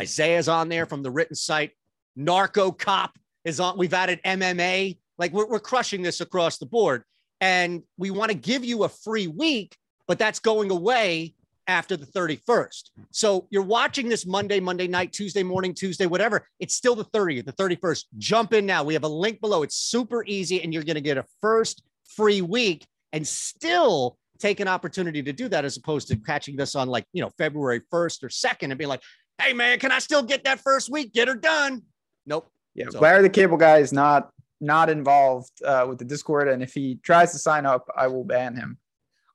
Isaiah's 0.00 0.48
on 0.48 0.68
there 0.68 0.86
from 0.86 1.02
the 1.02 1.10
written 1.10 1.36
site. 1.36 1.72
Narco 2.16 2.72
Cop 2.72 3.18
is 3.44 3.60
on. 3.60 3.78
We've 3.78 3.94
added 3.94 4.20
MMA. 4.24 4.98
Like 5.18 5.32
we're, 5.32 5.46
we're 5.46 5.60
crushing 5.60 6.02
this 6.02 6.20
across 6.20 6.58
the 6.58 6.66
board. 6.66 7.04
And 7.40 7.82
we 7.98 8.10
want 8.10 8.30
to 8.30 8.36
give 8.36 8.64
you 8.64 8.84
a 8.84 8.88
free 8.88 9.26
week, 9.26 9.76
but 10.06 10.18
that's 10.18 10.38
going 10.38 10.70
away 10.70 11.34
after 11.66 11.96
the 11.96 12.06
31st. 12.06 12.90
So 13.10 13.46
you're 13.50 13.62
watching 13.62 14.08
this 14.08 14.26
Monday, 14.26 14.60
Monday 14.60 14.86
night, 14.86 15.12
Tuesday 15.12 15.42
morning, 15.42 15.74
Tuesday, 15.74 16.06
whatever. 16.06 16.46
It's 16.60 16.74
still 16.74 16.94
the 16.94 17.04
30th, 17.06 17.46
the 17.46 17.52
31st. 17.52 18.04
Jump 18.18 18.52
in 18.52 18.66
now. 18.66 18.84
We 18.84 18.94
have 18.94 19.04
a 19.04 19.08
link 19.08 19.40
below. 19.40 19.62
It's 19.62 19.76
super 19.76 20.24
easy, 20.26 20.62
and 20.62 20.72
you're 20.72 20.84
going 20.84 20.94
to 20.94 21.00
get 21.00 21.16
a 21.16 21.24
first 21.40 21.82
free 22.16 22.42
week 22.42 22.86
and 23.12 23.26
still 23.26 24.18
take 24.38 24.60
an 24.60 24.68
opportunity 24.68 25.22
to 25.22 25.32
do 25.32 25.48
that 25.48 25.64
as 25.64 25.76
opposed 25.76 26.08
to 26.08 26.16
catching 26.16 26.56
this 26.56 26.74
on 26.74 26.88
like, 26.88 27.06
you 27.12 27.22
know, 27.22 27.30
February 27.38 27.80
1st 27.92 28.24
or 28.24 28.28
2nd 28.28 28.70
and 28.70 28.78
be 28.78 28.86
like, 28.86 29.00
hey, 29.38 29.52
man, 29.52 29.78
can 29.78 29.92
I 29.92 30.00
still 30.00 30.22
get 30.22 30.44
that 30.44 30.60
first 30.60 30.90
week? 30.90 31.12
Get 31.12 31.28
her 31.28 31.34
done. 31.34 31.82
Nope. 32.26 32.50
Yeah. 32.74 32.86
So, 32.90 33.00
Larry 33.00 33.22
the 33.22 33.30
Cable 33.30 33.56
Guy 33.56 33.78
is 33.78 33.92
not 33.92 34.30
not 34.60 34.90
involved 34.90 35.50
uh, 35.64 35.86
with 35.88 35.98
the 35.98 36.04
Discord, 36.04 36.48
and 36.48 36.62
if 36.62 36.74
he 36.74 36.96
tries 37.02 37.32
to 37.32 37.38
sign 37.38 37.66
up, 37.66 37.88
I 37.96 38.06
will 38.06 38.24
ban 38.24 38.56
him. 38.56 38.78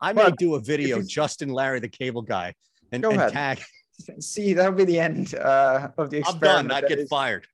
I 0.01 0.13
may 0.13 0.31
do 0.37 0.55
a 0.55 0.59
video, 0.59 1.01
Justin 1.01 1.49
Larry, 1.49 1.79
the 1.79 1.89
Cable 1.89 2.21
Guy, 2.21 2.55
and, 2.91 3.03
and 3.03 3.33
tag. 3.33 3.61
See, 4.19 4.53
that'll 4.53 4.71
be 4.71 4.85
the 4.85 4.99
end 4.99 5.35
uh, 5.35 5.89
of 5.97 6.09
the 6.09 6.19
experiment. 6.19 6.57
I'm 6.57 6.67
done. 6.67 6.83
I'd 6.83 6.87
get 6.87 6.99
is. 6.99 7.09
fired. 7.09 7.45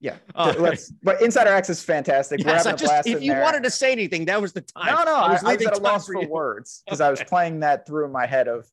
Yeah, 0.00 0.16
uh, 0.34 0.54
let's. 0.58 0.90
But 1.02 1.22
Insider 1.22 1.50
Access 1.50 1.78
is 1.78 1.84
fantastic. 1.84 2.42
Yes, 2.42 2.64
just, 2.64 3.06
if 3.06 3.22
you 3.22 3.32
there. 3.32 3.42
wanted 3.42 3.62
to 3.62 3.70
say 3.70 3.92
anything, 3.92 4.24
that 4.24 4.40
was 4.40 4.52
the 4.52 4.62
time. 4.62 4.86
No, 4.86 5.04
no, 5.04 5.16
I 5.16 5.32
was, 5.32 5.44
I, 5.44 5.52
I 5.52 5.56
was 5.56 5.66
at 5.66 5.78
a 5.78 5.80
loss 5.80 6.06
for, 6.06 6.14
for 6.14 6.26
words 6.26 6.82
because 6.84 7.00
okay. 7.00 7.06
I 7.06 7.10
was 7.10 7.22
playing 7.24 7.60
that 7.60 7.86
through 7.86 8.06
in 8.06 8.12
my 8.12 8.26
head 8.26 8.48
of 8.48 8.66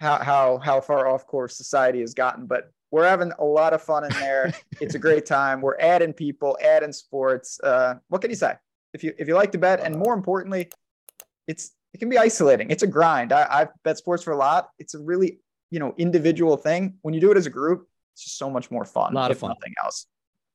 how 0.00 0.16
how 0.18 0.58
how 0.58 0.80
far 0.80 1.08
off 1.08 1.26
course 1.26 1.56
society 1.56 2.00
has 2.00 2.14
gotten. 2.14 2.46
But 2.46 2.70
we're 2.90 3.06
having 3.06 3.32
a 3.38 3.44
lot 3.44 3.72
of 3.72 3.82
fun 3.82 4.04
in 4.04 4.10
there. 4.12 4.52
it's 4.80 4.94
a 4.94 4.98
great 4.98 5.26
time. 5.26 5.60
We're 5.60 5.78
adding 5.78 6.12
people, 6.12 6.58
adding 6.62 6.92
sports. 6.92 7.60
Uh, 7.62 7.94
what 8.08 8.20
can 8.20 8.30
you 8.30 8.36
say? 8.36 8.54
If 8.92 9.04
you 9.04 9.14
if 9.18 9.28
you 9.28 9.34
like 9.34 9.52
to 9.52 9.58
bet, 9.58 9.80
and 9.80 9.96
more 9.96 10.14
importantly, 10.14 10.70
it's 11.46 11.72
it 11.92 11.98
can 11.98 12.08
be 12.08 12.18
isolating. 12.18 12.70
It's 12.70 12.82
a 12.82 12.86
grind. 12.86 13.32
I, 13.32 13.46
I've 13.48 13.68
bet 13.84 13.98
sports 13.98 14.22
for 14.22 14.32
a 14.32 14.36
lot. 14.36 14.68
It's 14.78 14.94
a 14.94 14.98
really 14.98 15.40
you 15.70 15.78
know 15.78 15.94
individual 15.96 16.56
thing. 16.56 16.96
When 17.02 17.14
you 17.14 17.20
do 17.20 17.30
it 17.30 17.36
as 17.36 17.46
a 17.46 17.50
group, 17.50 17.86
it's 18.14 18.24
just 18.24 18.38
so 18.38 18.50
much 18.50 18.70
more 18.70 18.84
fun. 18.84 19.12
A 19.12 19.16
lot 19.16 19.30
of 19.30 19.38
fun. 19.38 19.50
Nothing 19.50 19.74
else. 19.82 20.06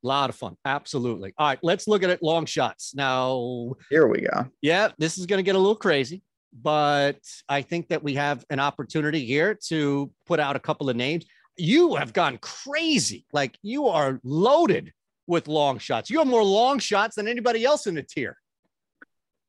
A 0.03 0.07
lot 0.07 0.29
of 0.29 0.35
fun. 0.35 0.55
Absolutely. 0.65 1.33
All 1.37 1.47
right, 1.47 1.59
let's 1.63 1.87
look 1.87 2.03
at 2.03 2.09
it 2.09 2.21
long 2.21 2.45
shots. 2.45 2.93
Now, 2.93 3.73
here 3.89 4.07
we 4.07 4.21
go. 4.21 4.47
Yeah, 4.61 4.89
this 4.99 5.17
is 5.17 5.25
going 5.25 5.39
to 5.39 5.43
get 5.43 5.55
a 5.55 5.59
little 5.59 5.75
crazy, 5.75 6.21
but 6.53 7.19
I 7.49 7.63
think 7.63 7.87
that 7.87 8.03
we 8.03 8.15
have 8.15 8.45
an 8.49 8.59
opportunity 8.59 9.25
here 9.25 9.57
to 9.69 10.11
put 10.27 10.39
out 10.39 10.55
a 10.55 10.59
couple 10.59 10.89
of 10.89 10.95
names 10.95 11.25
you 11.57 11.95
have 11.95 12.13
gone 12.13 12.37
crazy. 12.37 13.25
Like 13.31 13.57
you 13.61 13.87
are 13.87 14.19
loaded 14.23 14.91
with 15.27 15.47
long 15.47 15.79
shots. 15.79 16.09
You 16.09 16.19
have 16.19 16.27
more 16.27 16.43
long 16.43 16.79
shots 16.79 17.15
than 17.15 17.27
anybody 17.27 17.65
else 17.65 17.87
in 17.87 17.95
the 17.95 18.03
tier. 18.03 18.37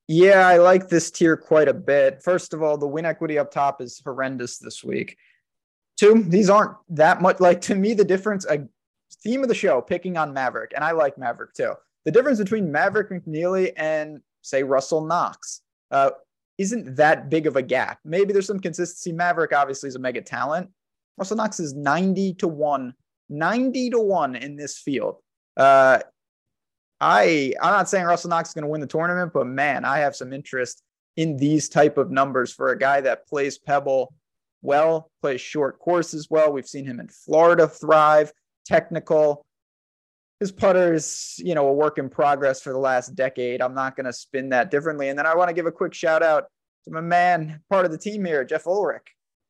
Yeah, 0.09 0.47
I 0.47 0.59
like 0.59 0.89
this 0.89 1.11
tier 1.11 1.37
quite 1.37 1.69
a 1.69 1.75
bit. 1.75 2.23
First 2.23 2.55
of 2.55 2.63
all, 2.63 2.79
the 2.79 2.87
win 2.87 3.05
equity 3.05 3.39
up 3.39 3.51
top 3.51 3.81
is 3.81 4.01
horrendous 4.05 4.59
this 4.59 4.85
week. 4.85 5.17
Two, 5.99 6.23
these 6.23 6.49
aren't 6.49 6.77
that 6.91 7.21
much 7.21 7.41
like 7.41 7.61
to 7.63 7.75
me. 7.75 7.93
The 7.95 8.05
difference, 8.05 8.47
a 8.47 8.69
theme 9.25 9.43
of 9.43 9.49
the 9.49 9.55
show, 9.55 9.81
picking 9.81 10.17
on 10.17 10.33
Maverick, 10.33 10.73
and 10.75 10.85
I 10.85 10.93
like 10.93 11.19
Maverick 11.19 11.55
too. 11.55 11.73
The 12.05 12.13
difference 12.13 12.39
between 12.39 12.71
Maverick 12.71 13.11
McNealy 13.11 13.73
and 13.77 14.21
say 14.43 14.63
Russell 14.63 15.05
Knox 15.05 15.63
uh, 15.91 16.11
isn't 16.57 16.97
that 16.97 17.29
big 17.29 17.49
of 17.49 17.57
a 17.57 17.63
gap. 17.63 17.99
Maybe 18.05 18.33
there's 18.33 18.47
some 18.47 18.61
consistency. 18.61 19.11
Maverick 19.11 19.53
obviously 19.53 19.89
is 19.89 19.97
a 19.97 19.99
mega 19.99 20.23
talent, 20.23 20.71
Russell 21.19 21.37
Knox 21.37 21.61
is 21.61 21.75
90 21.75 22.35
to 22.35 22.49
1, 22.49 22.95
90 23.29 23.91
to 23.91 24.01
1 24.01 24.37
in 24.37 24.57
this 24.57 24.79
field. 24.79 25.17
Uh, 25.57 26.01
I 27.01 27.53
I'm 27.61 27.73
not 27.73 27.89
saying 27.89 28.07
Russell 28.07 28.31
Knox 28.31 28.51
is 28.51 28.55
going 28.55 28.65
to 28.65 28.71
win 28.71 28.81
the 28.81 28.87
tournament, 28.87 29.33
but 29.33 29.47
man, 29.47 29.85
I 29.85 29.99
have 29.99 30.17
some 30.17 30.33
interest 30.33 30.83
in 31.17 31.37
these 31.37 31.69
type 31.69 31.99
of 31.99 32.11
numbers 32.11 32.53
for 32.53 32.71
a 32.71 32.79
guy 32.79 33.01
that 33.03 33.27
plays 33.27 33.59
Pebble 33.59 34.13
well, 34.63 35.11
plays 35.21 35.41
short 35.41 35.79
courses 35.79 36.29
well. 36.31 36.53
We've 36.53 36.67
seen 36.67 36.85
him 36.85 37.01
in 37.01 37.09
Florida 37.09 37.69
thrive, 37.69 38.33
technical. 38.65 39.47
His 40.41 40.53
putter 40.53 40.93
is, 40.93 41.35
you 41.39 41.55
know, 41.55 41.69
a 41.69 41.73
work 41.73 41.99
in 41.99 42.11
progress 42.11 42.61
for 42.61 42.73
the 42.73 42.79
last 42.79 43.15
decade. 43.15 43.63
I'm 43.63 43.75
not 43.75 43.97
going 43.97 44.05
to 44.05 44.13
spin 44.13 44.51
that 44.51 44.71
differently. 44.71 45.09
And 45.09 45.19
then 45.19 45.27
I 45.27 45.35
want 45.35 45.49
to 45.49 45.55
give 45.55 45.67
a 45.67 45.73
quick 45.73 45.95
shout 45.95 46.23
out 46.23 46.47
to 46.85 46.91
my 46.91 47.01
man, 47.01 47.61
part 47.71 47.87
of 47.87 47.93
the 47.93 47.99
team 47.99 48.25
here, 48.25 48.45
Jeff 48.45 48.67
Ulrich. 48.67 49.07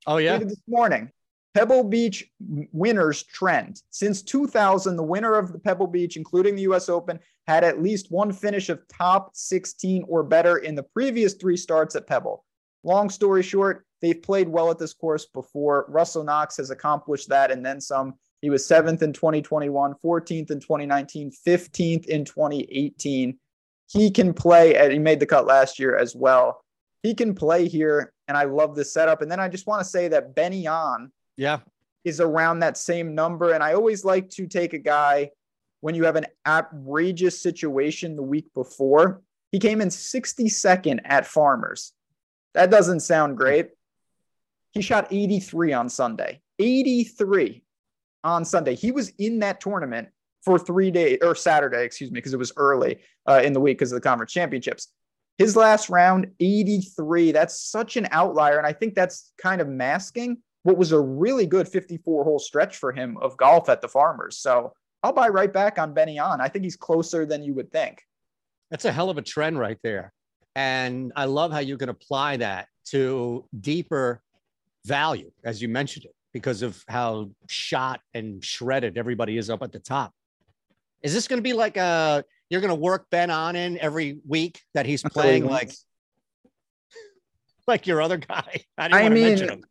Oh 0.07 0.19
yeah, 0.19 0.39
this 0.39 0.61
morning. 0.69 1.11
Pebble 1.57 1.85
Beach 1.85 2.31
winners 2.73 3.23
trend. 3.23 3.81
Since 3.89 4.21
2000, 4.25 4.95
the 4.95 5.03
winner 5.03 5.37
of 5.37 5.55
the 5.55 5.59
Pebble 5.59 5.87
Beach, 5.87 6.19
including 6.19 6.55
the 6.55 6.63
US 6.63 6.91
Open, 6.91 7.19
had 7.47 7.65
at 7.65 7.83
least 7.83 8.11
one 8.11 8.31
finish 8.31 8.69
of 8.69 8.87
top 8.89 9.31
16 9.35 10.05
or 10.07 10.23
better 10.23 10.59
in 10.59 10.75
the 10.75 10.83
previous 10.83 11.33
three 11.33 11.57
starts 11.57 11.97
at 11.97 12.07
Pebble. 12.07 12.45
Long 12.85 13.09
story 13.09 13.43
short, 13.43 13.87
they've 14.03 14.21
played 14.21 14.51
well 14.51 14.71
at 14.71 14.79
this 14.79 14.93
course 14.93 15.25
before. 15.25 15.87
Russell 15.89 16.25
Knox 16.25 16.59
has 16.59 16.69
accomplished 16.69 17.31
that 17.31 17.51
and 17.51 17.65
then 17.65 17.81
some. 17.81 18.17
He 18.43 18.51
was 18.51 18.67
seventh 18.67 19.03
in 19.03 19.15
2021, 19.15 19.95
14th 20.05 20.51
in 20.51 20.61
2019, 20.61 21.33
15th 21.49 22.05
in 22.05 22.27
2018. 22.27 23.39
He 23.89 24.11
can 24.11 24.35
play, 24.35 24.77
and 24.77 24.93
he 24.93 24.99
made 24.99 25.21
the 25.21 25.27
cut 25.27 25.47
last 25.47 25.79
year 25.79 25.97
as 25.97 26.15
well. 26.15 26.63
He 27.03 27.15
can 27.15 27.35
play 27.35 27.67
here, 27.67 28.13
and 28.29 28.37
I 28.37 28.45
love 28.45 28.75
this 28.77 28.93
setup. 28.93 29.23
And 29.23 29.33
then 29.33 29.41
I 29.41 29.49
just 29.49 29.67
want 29.67 29.81
to 29.81 29.89
say 29.89 30.09
that 30.09 30.35
Benny 30.35 30.67
An 30.67 31.13
yeah. 31.37 31.61
Is 32.05 32.21
around 32.21 32.61
that 32.61 32.77
same 32.77 33.15
number. 33.15 33.53
And 33.53 33.63
I 33.63 33.75
always 33.75 34.05
like 34.05 34.31
to 34.31 34.47
take 34.47 34.73
a 34.73 34.79
guy 34.79 35.31
when 35.81 35.95
you 35.95 36.05
have 36.05 36.17
an 36.17 36.27
outrageous 36.47 37.41
situation 37.41 38.17
the 38.17 38.23
week 38.23 38.53
before. 38.55 39.23
He 39.53 39.59
came 39.59 39.81
in 39.81 39.89
62nd 39.89 41.01
at 41.05 41.27
Farmers. 41.27 41.93
That 42.55 42.71
doesn't 42.71 43.01
sound 43.01 43.37
great. 43.37 43.71
He 44.73 44.83
shot 44.83 45.09
83 45.11 45.73
on 45.73 45.89
Sunday. 45.89 46.41
83 46.59 47.63
on 48.25 48.45
Sunday. 48.45 48.75
He 48.75 48.93
was 48.93 49.11
in 49.19 49.41
that 49.41 49.61
tournament 49.61 50.09
for 50.43 50.59
three 50.59 50.91
days 50.91 51.19
or 51.23 51.35
Saturday, 51.35 51.85
excuse 51.85 52.11
me, 52.11 52.17
because 52.17 52.33
it 52.33 52.39
was 52.39 52.53
early 52.57 52.99
uh, 53.29 53.41
in 53.45 53.53
the 53.53 53.61
week 53.61 53.79
because 53.79 53.93
of 53.93 53.97
the 53.97 54.09
conference 54.09 54.33
championships. 54.33 54.89
His 55.39 55.57
last 55.57 55.91
round, 55.91 56.29
83. 56.41 57.33
That's 57.33 57.61
such 57.61 57.97
an 57.97 58.09
outlier. 58.11 58.59
And 58.59 58.67
I 58.67 58.73
think 58.73 58.95
that's 58.95 59.33
kind 59.41 59.61
of 59.61 59.69
masking 59.69 60.39
what 60.67 60.77
was 60.77 60.91
a 60.91 60.99
really 60.99 61.47
good 61.47 61.69
54 61.69 62.25
hole 62.25 62.41
stretch 62.41 62.77
for 62.77 62.91
him 62.91 63.17
of 63.19 63.37
golf 63.37 63.69
at 63.69 63.81
the 63.81 63.87
Farmers. 63.87 64.39
So 64.39 64.73
I'll 65.01 65.13
buy 65.13 65.29
right 65.29 65.53
back 65.53 65.79
on 65.79 65.95
Ben 65.95 66.09
An. 66.09 66.41
I 66.41 66.49
think 66.49 66.65
he's 66.65 66.75
closer 66.75 67.25
than 67.25 67.45
you 67.45 67.55
would 67.55 67.71
think. 67.71 68.03
That's 68.73 68.85
a 68.85 68.91
hell 68.91 69.09
of 69.09 69.17
a 69.17 69.23
trend 69.23 69.61
right 69.61 69.79
there. 69.85 70.13
And 70.57 71.13
I 71.15 71.27
love 71.27 71.53
how 71.53 71.61
you 71.61 71.79
can 71.79 71.89
apply 71.89 72.39
that 72.39 72.67
to 72.87 73.45
deeper 73.61 74.21
value, 74.85 75.31
as 75.45 75.63
you 75.63 75.69
mentioned 75.69 76.07
it, 76.07 76.17
because 76.33 76.63
of 76.63 76.83
how 76.89 77.31
shot 77.49 78.01
and 78.13 78.45
shredded 78.45 78.99
everybody 78.99 79.39
is 79.39 79.51
up 79.51 79.63
at 79.63 79.71
the 79.71 79.79
top. 79.79 80.13
Is 81.01 81.15
this 81.15 81.29
going 81.29 81.39
to 81.39 81.45
be 81.45 81.53
like 81.53 81.77
a 81.77 82.25
you're 82.51 82.61
going 82.61 82.75
to 82.75 82.75
work 82.75 83.07
Ben 83.11 83.31
An 83.31 83.55
in 83.55 83.79
every 83.79 84.19
week 84.27 84.61
that 84.75 84.85
he's 84.85 85.05
playing 85.05 85.47
like 85.47 85.71
like 87.69 87.87
your 87.87 88.03
other 88.03 88.17
guy? 88.17 88.65
I, 88.79 89.05
I 89.05 89.09
mean, 89.11 89.63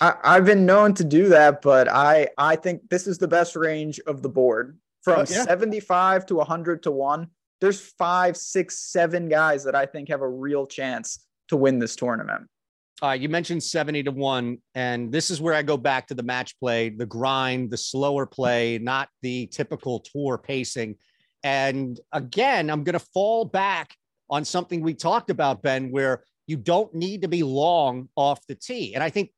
I, 0.00 0.34
have 0.34 0.44
been 0.44 0.66
known 0.66 0.94
to 0.94 1.04
do 1.04 1.28
that, 1.30 1.62
but 1.62 1.88
I 1.88 2.28
I 2.38 2.56
think 2.56 2.88
this 2.90 3.06
is 3.06 3.18
the 3.18 3.28
best 3.28 3.56
range 3.56 4.00
of 4.06 4.22
the 4.22 4.28
board 4.28 4.78
from 5.02 5.20
oh, 5.20 5.24
yeah. 5.28 5.44
75 5.44 6.26
to 6.26 6.36
100 6.36 6.82
to 6.84 6.90
1. 6.90 7.26
There's 7.60 7.80
five, 7.80 8.36
six, 8.36 8.78
seven 8.78 9.28
guys 9.28 9.64
that 9.64 9.74
I 9.74 9.86
think 9.86 10.08
have 10.08 10.22
a 10.22 10.28
real 10.28 10.66
chance 10.66 11.26
to 11.48 11.56
win 11.56 11.78
this 11.78 11.96
tournament. 11.96 12.48
Uh, 13.02 13.12
you 13.12 13.28
mentioned 13.28 13.62
70 13.62 14.02
to 14.04 14.12
1, 14.12 14.58
and 14.74 15.10
this 15.10 15.30
is 15.30 15.40
where 15.40 15.54
I 15.54 15.62
go 15.62 15.76
back 15.76 16.06
to 16.08 16.14
the 16.14 16.22
match 16.22 16.58
play, 16.58 16.90
the 16.90 17.06
grind, 17.06 17.70
the 17.70 17.76
slower 17.76 18.26
play, 18.26 18.78
not 18.78 19.08
the 19.22 19.46
typical 19.46 20.00
tour 20.00 20.36
pacing. 20.36 20.96
And 21.42 21.98
again, 22.12 22.68
I'm 22.68 22.84
going 22.84 22.98
to 22.98 23.06
fall 23.14 23.46
back 23.46 23.94
on 24.28 24.44
something 24.44 24.82
we 24.82 24.92
talked 24.92 25.30
about, 25.30 25.62
Ben, 25.62 25.90
where 25.90 26.24
you 26.46 26.56
don't 26.56 26.94
need 26.94 27.22
to 27.22 27.28
be 27.28 27.42
long 27.42 28.08
off 28.16 28.46
the 28.46 28.54
tee. 28.54 28.94
And 28.94 29.02
I 29.02 29.08
think 29.08 29.30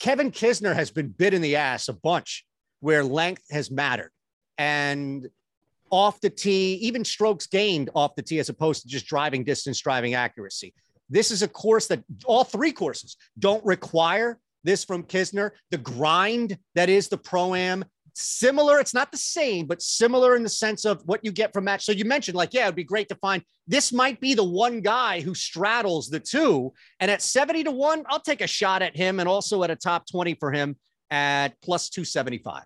Kevin 0.00 0.32
Kisner 0.32 0.74
has 0.74 0.90
been 0.90 1.08
bit 1.08 1.34
in 1.34 1.42
the 1.42 1.56
ass 1.56 1.88
a 1.88 1.92
bunch 1.92 2.44
where 2.80 3.04
length 3.04 3.44
has 3.50 3.70
mattered 3.70 4.10
and 4.56 5.28
off 5.90 6.20
the 6.20 6.30
tee, 6.30 6.74
even 6.74 7.04
strokes 7.04 7.46
gained 7.46 7.90
off 7.94 8.14
the 8.14 8.22
tee 8.22 8.38
as 8.38 8.48
opposed 8.48 8.82
to 8.82 8.88
just 8.88 9.06
driving 9.06 9.44
distance, 9.44 9.78
driving 9.80 10.14
accuracy. 10.14 10.72
This 11.10 11.30
is 11.30 11.42
a 11.42 11.48
course 11.48 11.86
that 11.88 12.02
all 12.24 12.44
three 12.44 12.72
courses 12.72 13.16
don't 13.38 13.64
require 13.64 14.38
this 14.64 14.84
from 14.84 15.02
Kisner. 15.02 15.50
The 15.70 15.78
grind 15.78 16.56
that 16.74 16.88
is 16.88 17.08
the 17.08 17.18
pro 17.18 17.54
am, 17.54 17.84
similar. 18.14 18.78
It's 18.78 18.94
not 18.94 19.12
the 19.12 19.18
same, 19.18 19.66
but 19.66 19.82
similar 19.82 20.36
in 20.36 20.42
the 20.42 20.48
sense 20.48 20.84
of 20.84 21.02
what 21.06 21.24
you 21.24 21.32
get 21.32 21.52
from 21.52 21.64
match. 21.64 21.84
So 21.84 21.92
you 21.92 22.04
mentioned, 22.04 22.36
like, 22.36 22.54
yeah, 22.54 22.64
it'd 22.64 22.74
be 22.74 22.84
great 22.84 23.08
to 23.08 23.14
find 23.16 23.42
this 23.66 23.92
might 23.92 24.20
be 24.20 24.34
the 24.34 24.44
one 24.44 24.80
guy 24.80 25.20
who 25.20 25.34
straddles 25.34 26.08
the 26.08 26.20
two. 26.20 26.72
And 26.98 27.10
at 27.10 27.22
70 27.22 27.64
to 27.64 27.70
one, 27.70 28.04
I'll 28.08 28.20
take 28.20 28.40
a 28.40 28.46
shot 28.46 28.82
at 28.82 28.96
him 28.96 29.20
and 29.20 29.28
also 29.28 29.62
at 29.62 29.70
a 29.70 29.76
top 29.76 30.06
20 30.10 30.34
for 30.34 30.52
him 30.52 30.76
at 31.10 31.60
plus 31.62 31.90
275. 31.90 32.62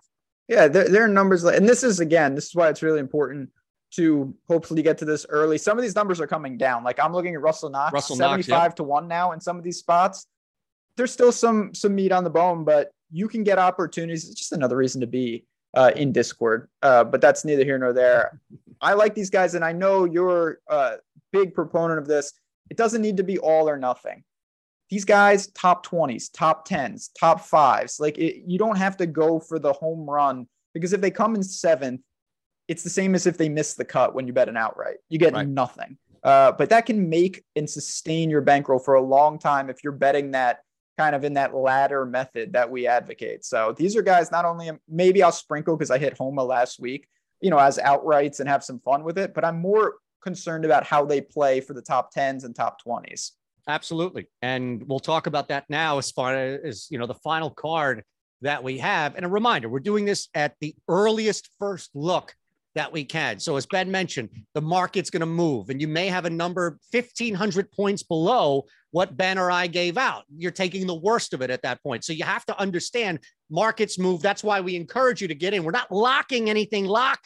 Yeah, 0.47 0.67
there, 0.67 0.89
there 0.89 1.03
are 1.03 1.07
numbers, 1.07 1.43
Like, 1.43 1.57
and 1.57 1.67
this 1.67 1.83
is 1.83 1.99
again, 1.99 2.35
this 2.35 2.45
is 2.45 2.55
why 2.55 2.69
it's 2.69 2.83
really 2.83 2.99
important 2.99 3.49
to 3.95 4.35
hopefully 4.47 4.81
get 4.81 4.97
to 4.99 5.05
this 5.05 5.25
early. 5.29 5.57
Some 5.57 5.77
of 5.77 5.81
these 5.81 5.95
numbers 5.95 6.19
are 6.19 6.27
coming 6.27 6.57
down. 6.57 6.83
Like 6.83 6.99
I'm 6.99 7.13
looking 7.13 7.33
at 7.33 7.41
Russell 7.41 7.69
Knox, 7.69 7.93
Russell 7.93 8.15
75 8.15 8.49
Knox, 8.49 8.63
yep. 8.63 8.75
to 8.75 8.83
1 8.83 9.07
now 9.07 9.31
in 9.31 9.39
some 9.39 9.57
of 9.57 9.63
these 9.63 9.77
spots. 9.77 10.27
There's 10.97 11.11
still 11.11 11.31
some 11.31 11.73
some 11.73 11.95
meat 11.95 12.11
on 12.11 12.23
the 12.23 12.29
bone, 12.29 12.63
but 12.63 12.91
you 13.11 13.27
can 13.27 13.43
get 13.43 13.59
opportunities. 13.59 14.29
It's 14.29 14.39
just 14.39 14.51
another 14.51 14.77
reason 14.77 15.01
to 15.01 15.07
be 15.07 15.45
uh, 15.75 15.91
in 15.95 16.11
Discord. 16.11 16.69
Uh, 16.81 17.03
but 17.03 17.21
that's 17.21 17.45
neither 17.45 17.63
here 17.63 17.77
nor 17.77 17.93
there. 17.93 18.39
I 18.81 18.93
like 18.93 19.15
these 19.15 19.29
guys, 19.29 19.55
and 19.55 19.63
I 19.63 19.71
know 19.71 20.05
you're 20.05 20.59
a 20.67 20.95
big 21.31 21.53
proponent 21.53 21.99
of 21.99 22.07
this. 22.07 22.33
It 22.69 22.77
doesn't 22.77 23.01
need 23.01 23.17
to 23.17 23.23
be 23.23 23.37
all 23.37 23.69
or 23.69 23.77
nothing. 23.77 24.23
These 24.89 25.05
guys, 25.05 25.47
top 25.47 25.85
20s, 25.85 26.29
top 26.31 26.67
10s, 26.67 27.09
top 27.19 27.41
fives. 27.41 27.99
Like 27.99 28.17
it, 28.17 28.43
you 28.45 28.59
don't 28.59 28.77
have 28.77 28.97
to 28.97 29.07
go 29.07 29.39
for 29.39 29.57
the 29.57 29.73
home 29.73 30.07
run 30.07 30.47
because 30.73 30.93
if 30.93 31.01
they 31.01 31.09
come 31.09 31.35
in 31.35 31.41
seventh, 31.41 32.01
it's 32.67 32.83
the 32.83 32.89
same 32.89 33.15
as 33.15 33.25
if 33.25 33.37
they 33.37 33.49
miss 33.49 33.73
the 33.73 33.85
cut 33.85 34.13
when 34.13 34.27
you 34.27 34.33
bet 34.33 34.49
an 34.49 34.57
outright. 34.57 34.97
You 35.09 35.17
get 35.17 35.33
right. 35.33 35.47
nothing. 35.47 35.97
Uh, 36.23 36.51
but 36.51 36.69
that 36.69 36.85
can 36.85 37.07
make 37.09 37.43
and 37.55 37.69
sustain 37.69 38.29
your 38.29 38.41
bankroll 38.41 38.79
for 38.79 38.95
a 38.95 39.01
long 39.01 39.37
time 39.37 39.69
if 39.69 39.83
you're 39.83 39.93
betting 39.93 40.31
that 40.31 40.59
kind 40.97 41.15
of 41.15 41.23
in 41.23 41.33
that 41.33 41.55
ladder 41.55 42.05
method 42.05 42.53
that 42.53 42.69
we 42.69 42.87
advocate. 42.87 43.43
So 43.43 43.73
these 43.77 43.95
are 43.95 44.01
guys 44.01 44.31
not 44.31 44.45
only 44.45 44.71
maybe 44.87 45.21
I'll 45.23 45.31
sprinkle 45.31 45.75
because 45.75 45.91
I 45.91 45.97
hit 45.97 46.17
Homa 46.17 46.43
last 46.43 46.79
week, 46.79 47.07
you 47.41 47.49
know, 47.49 47.57
as 47.57 47.77
outrights 47.77 48.39
and 48.39 48.49
have 48.49 48.63
some 48.63 48.79
fun 48.79 49.03
with 49.03 49.17
it, 49.17 49.33
but 49.33 49.43
I'm 49.43 49.59
more 49.59 49.95
concerned 50.21 50.65
about 50.65 50.85
how 50.85 51.05
they 51.05 51.21
play 51.21 51.61
for 51.61 51.73
the 51.73 51.81
top 51.81 52.13
10s 52.13 52.45
and 52.45 52.55
top 52.55 52.83
20s. 52.83 53.31
Absolutely. 53.67 54.27
And 54.41 54.83
we'll 54.87 54.99
talk 54.99 55.27
about 55.27 55.49
that 55.49 55.65
now 55.69 55.97
as 55.97 56.11
far 56.11 56.35
as, 56.35 56.87
you 56.89 56.97
know, 56.97 57.07
the 57.07 57.15
final 57.15 57.49
card 57.49 58.03
that 58.41 58.63
we 58.63 58.77
have. 58.77 59.15
And 59.15 59.25
a 59.25 59.29
reminder, 59.29 59.69
we're 59.69 59.79
doing 59.79 60.05
this 60.05 60.29
at 60.33 60.55
the 60.61 60.75
earliest 60.87 61.49
first 61.59 61.89
look 61.95 62.35
that 62.75 62.91
we 62.91 63.05
can. 63.05 63.39
So, 63.39 63.55
as 63.55 63.65
Ben 63.65 63.89
mentioned, 63.89 64.29
the 64.53 64.61
market's 64.61 65.09
going 65.09 65.21
to 65.21 65.25
move, 65.25 65.69
and 65.69 65.81
you 65.81 65.87
may 65.87 66.07
have 66.07 66.25
a 66.25 66.29
number 66.29 66.77
1,500 66.91 67.71
points 67.71 68.03
below 68.03 68.65
what 68.95 69.17
Ben 69.17 69.37
or 69.37 69.51
I 69.51 69.67
gave 69.67 69.97
out. 69.97 70.23
You're 70.37 70.51
taking 70.51 70.87
the 70.87 70.95
worst 70.95 71.33
of 71.33 71.41
it 71.41 71.49
at 71.49 71.61
that 71.63 71.83
point. 71.83 72.05
So, 72.05 72.13
you 72.13 72.23
have 72.23 72.45
to 72.45 72.57
understand 72.57 73.19
markets 73.49 73.99
move. 73.99 74.21
That's 74.21 74.41
why 74.41 74.61
we 74.61 74.77
encourage 74.77 75.21
you 75.21 75.27
to 75.27 75.35
get 75.35 75.53
in. 75.53 75.65
We're 75.65 75.71
not 75.71 75.91
locking 75.91 76.49
anything 76.49 76.85
lock, 76.85 77.19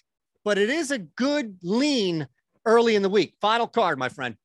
but 0.43 0.58
it 0.58 0.71
is 0.71 0.89
a 0.89 0.97
good 0.97 1.58
lean 1.62 2.27
early 2.65 2.95
in 2.95 3.03
the 3.03 3.10
week. 3.10 3.36
Final 3.39 3.67
card, 3.67 3.99
my 3.99 4.10
friend. 4.10 4.36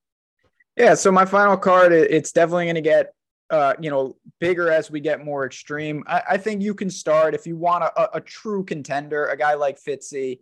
Yeah. 0.76 0.92
So, 0.92 1.10
my 1.10 1.24
final 1.24 1.56
card, 1.56 1.94
it's 1.94 2.30
definitely 2.30 2.66
going 2.66 2.74
to 2.74 2.82
get 2.82 3.14
uh, 3.48 3.72
you 3.80 3.88
know, 3.88 4.16
bigger 4.38 4.70
as 4.70 4.90
we 4.90 5.00
get 5.00 5.24
more 5.24 5.46
extreme. 5.46 6.04
I, 6.06 6.22
I 6.30 6.37
think 6.37 6.60
you 6.60 6.74
can 6.74 6.90
start 6.90 7.34
if 7.34 7.46
you 7.46 7.56
want 7.56 7.84
a, 7.84 8.16
a, 8.16 8.20
true 8.20 8.64
contender, 8.64 9.26
a 9.26 9.37
guy 9.37 9.54
like 9.54 9.78
Fitzy. 9.80 10.40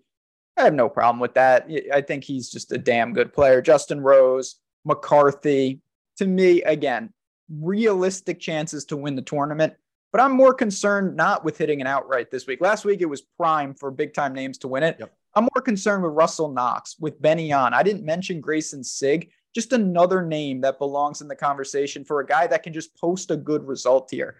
I 0.56 0.62
have 0.64 0.74
no 0.74 0.88
problem 0.88 1.20
with 1.20 1.34
that. 1.34 1.68
I 1.92 2.00
think 2.00 2.24
he's 2.24 2.50
just 2.50 2.72
a 2.72 2.78
damn 2.78 3.12
good 3.12 3.32
player. 3.32 3.60
Justin 3.60 4.00
Rose, 4.00 4.56
McCarthy, 4.84 5.80
to 6.16 6.26
me, 6.26 6.62
again, 6.62 7.12
realistic 7.50 8.40
chances 8.40 8.84
to 8.86 8.96
win 8.96 9.16
the 9.16 9.22
tournament. 9.22 9.74
But 10.12 10.20
I'm 10.20 10.32
more 10.32 10.52
concerned 10.52 11.16
not 11.16 11.44
with 11.44 11.56
hitting 11.56 11.80
an 11.80 11.86
outright 11.86 12.30
this 12.30 12.46
week. 12.46 12.60
Last 12.60 12.84
week 12.84 13.00
it 13.00 13.06
was 13.06 13.22
prime 13.38 13.74
for 13.74 13.90
big 13.90 14.12
time 14.12 14.34
names 14.34 14.58
to 14.58 14.68
win 14.68 14.82
it. 14.82 14.96
Yep. 15.00 15.14
I'm 15.34 15.48
more 15.54 15.62
concerned 15.62 16.02
with 16.02 16.12
Russell 16.12 16.52
Knox, 16.52 16.96
with 17.00 17.20
Benny 17.22 17.52
An. 17.52 17.72
I 17.72 17.82
didn't 17.82 18.04
mention 18.04 18.42
Greyson 18.42 18.84
Sigg, 18.84 19.30
just 19.54 19.72
another 19.72 20.22
name 20.22 20.60
that 20.60 20.78
belongs 20.78 21.22
in 21.22 21.28
the 21.28 21.36
conversation 21.36 22.04
for 22.04 22.20
a 22.20 22.26
guy 22.26 22.46
that 22.46 22.62
can 22.62 22.74
just 22.74 22.94
post 22.94 23.30
a 23.30 23.36
good 23.36 23.66
result 23.66 24.08
here. 24.10 24.36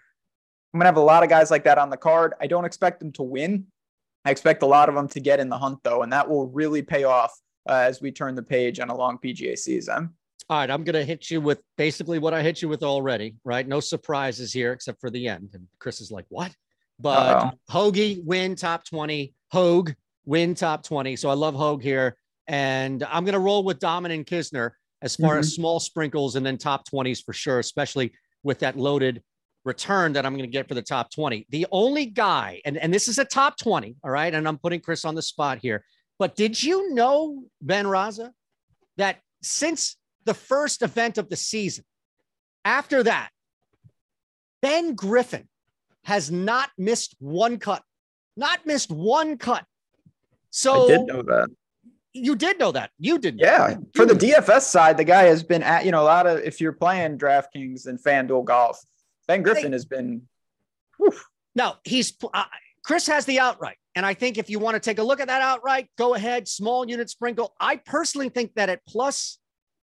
I'm 0.71 0.79
going 0.79 0.85
to 0.85 0.89
have 0.89 0.97
a 0.97 1.01
lot 1.01 1.23
of 1.23 1.29
guys 1.29 1.49
like 1.49 1.63
that 1.63 1.79
on 1.79 1.89
the 1.89 1.97
card. 1.97 2.33
I 2.39 2.45
don't 2.45 2.65
expect 2.65 2.99
them 2.99 3.11
to 3.13 3.23
win, 3.23 3.65
I 4.25 4.31
expect 4.31 4.63
a 4.63 4.67
lot 4.67 4.89
of 4.89 4.95
them 4.95 5.07
to 5.09 5.19
get 5.19 5.39
in 5.39 5.49
the 5.49 5.57
hunt, 5.57 5.79
though, 5.83 6.01
and 6.03 6.13
that 6.13 6.29
will 6.29 6.47
really 6.47 6.81
pay 6.81 7.03
off 7.03 7.37
uh, 7.67 7.73
as 7.73 8.01
we 8.01 8.11
turn 8.11 8.35
the 8.35 8.43
page 8.43 8.79
on 8.79 8.89
a 8.89 8.95
long 8.95 9.17
PGA 9.17 9.57
season. 9.57 10.11
All 10.53 10.59
right, 10.59 10.69
I'm 10.69 10.83
going 10.83 10.93
to 10.93 11.03
hit 11.03 11.31
you 11.31 11.41
with 11.41 11.59
basically 11.79 12.19
what 12.19 12.35
I 12.35 12.43
hit 12.43 12.61
you 12.61 12.69
with 12.69 12.83
already, 12.83 13.37
right? 13.43 13.67
No 13.67 13.79
surprises 13.79 14.53
here 14.53 14.71
except 14.71 15.01
for 15.01 15.09
the 15.09 15.27
end. 15.27 15.49
And 15.55 15.65
Chris 15.79 15.99
is 15.99 16.11
like, 16.11 16.25
what? 16.29 16.51
But 16.99 17.37
Uh-oh. 17.37 17.51
Hoge 17.69 18.19
win 18.23 18.55
top 18.55 18.85
20. 18.85 19.33
Hoge 19.51 19.95
win 20.25 20.53
top 20.53 20.83
20. 20.83 21.15
So 21.15 21.27
I 21.27 21.33
love 21.33 21.55
Hoge 21.55 21.81
here. 21.81 22.15
And 22.45 23.03
I'm 23.09 23.25
going 23.25 23.33
to 23.33 23.39
roll 23.39 23.63
with 23.63 23.79
Dominic 23.79 24.27
Kisner 24.27 24.73
as 25.01 25.15
far 25.15 25.31
mm-hmm. 25.31 25.39
as 25.39 25.55
small 25.55 25.79
sprinkles 25.79 26.35
and 26.35 26.45
then 26.45 26.59
top 26.59 26.87
20s 26.87 27.25
for 27.25 27.33
sure, 27.33 27.57
especially 27.57 28.13
with 28.43 28.59
that 28.59 28.77
loaded 28.77 29.23
return 29.65 30.13
that 30.13 30.23
I'm 30.23 30.33
going 30.33 30.47
to 30.47 30.55
get 30.55 30.67
for 30.67 30.75
the 30.75 30.83
top 30.83 31.09
20. 31.09 31.47
The 31.49 31.65
only 31.71 32.05
guy, 32.05 32.61
and, 32.63 32.77
and 32.77 32.93
this 32.93 33.07
is 33.07 33.17
a 33.17 33.25
top 33.25 33.57
20, 33.57 33.95
all 34.03 34.11
right, 34.11 34.31
and 34.31 34.47
I'm 34.47 34.59
putting 34.59 34.81
Chris 34.81 35.03
on 35.03 35.15
the 35.15 35.23
spot 35.23 35.57
here, 35.63 35.83
but 36.19 36.35
did 36.35 36.61
you 36.61 36.93
know, 36.93 37.43
Ben 37.59 37.87
Rasa, 37.87 38.31
that 38.97 39.17
since 39.41 39.97
the 40.25 40.33
first 40.33 40.81
event 40.81 41.17
of 41.17 41.29
the 41.29 41.35
season, 41.35 41.85
after 42.65 43.03
that, 43.03 43.29
Ben 44.61 44.95
Griffin 44.95 45.47
has 46.03 46.31
not 46.31 46.69
missed 46.77 47.15
one 47.19 47.57
cut, 47.57 47.83
not 48.37 48.65
missed 48.65 48.91
one 48.91 49.37
cut. 49.37 49.65
So 50.49 50.85
I 50.85 50.87
did 50.87 51.07
know 51.07 51.21
that. 51.23 51.49
You 52.13 52.35
did 52.35 52.59
know 52.59 52.71
that. 52.71 52.91
You 52.99 53.17
did. 53.17 53.39
Yeah. 53.39 53.75
For 53.95 54.05
the 54.05 54.13
DFS 54.13 54.61
side, 54.61 54.97
the 54.97 55.03
guy 55.03 55.23
has 55.23 55.41
been 55.43 55.63
at, 55.63 55.83
you 55.83 55.91
know, 55.91 56.03
a 56.03 56.05
lot 56.05 56.27
of, 56.27 56.39
if 56.39 56.61
you're 56.61 56.73
playing 56.73 57.17
DraftKings 57.17 57.87
and 57.87 57.99
FanDuel 58.01 58.45
golf, 58.45 58.79
Ben 59.27 59.41
Griffin 59.41 59.71
has 59.71 59.85
been. 59.85 60.23
Whew. 60.97 61.13
No, 61.55 61.75
he's 61.83 62.13
uh, 62.33 62.43
Chris 62.83 63.07
has 63.07 63.25
the 63.25 63.39
outright. 63.39 63.77
And 63.95 64.05
I 64.05 64.13
think 64.13 64.37
if 64.37 64.49
you 64.49 64.59
want 64.59 64.75
to 64.75 64.79
take 64.79 64.99
a 64.99 65.03
look 65.03 65.19
at 65.19 65.27
that 65.27 65.41
outright, 65.41 65.89
go 65.97 66.15
ahead, 66.15 66.47
small 66.47 66.87
unit 66.87 67.09
sprinkle. 67.09 67.53
I 67.59 67.77
personally 67.77 68.29
think 68.29 68.53
that 68.55 68.69
at 68.69 68.85
plus 68.87 69.39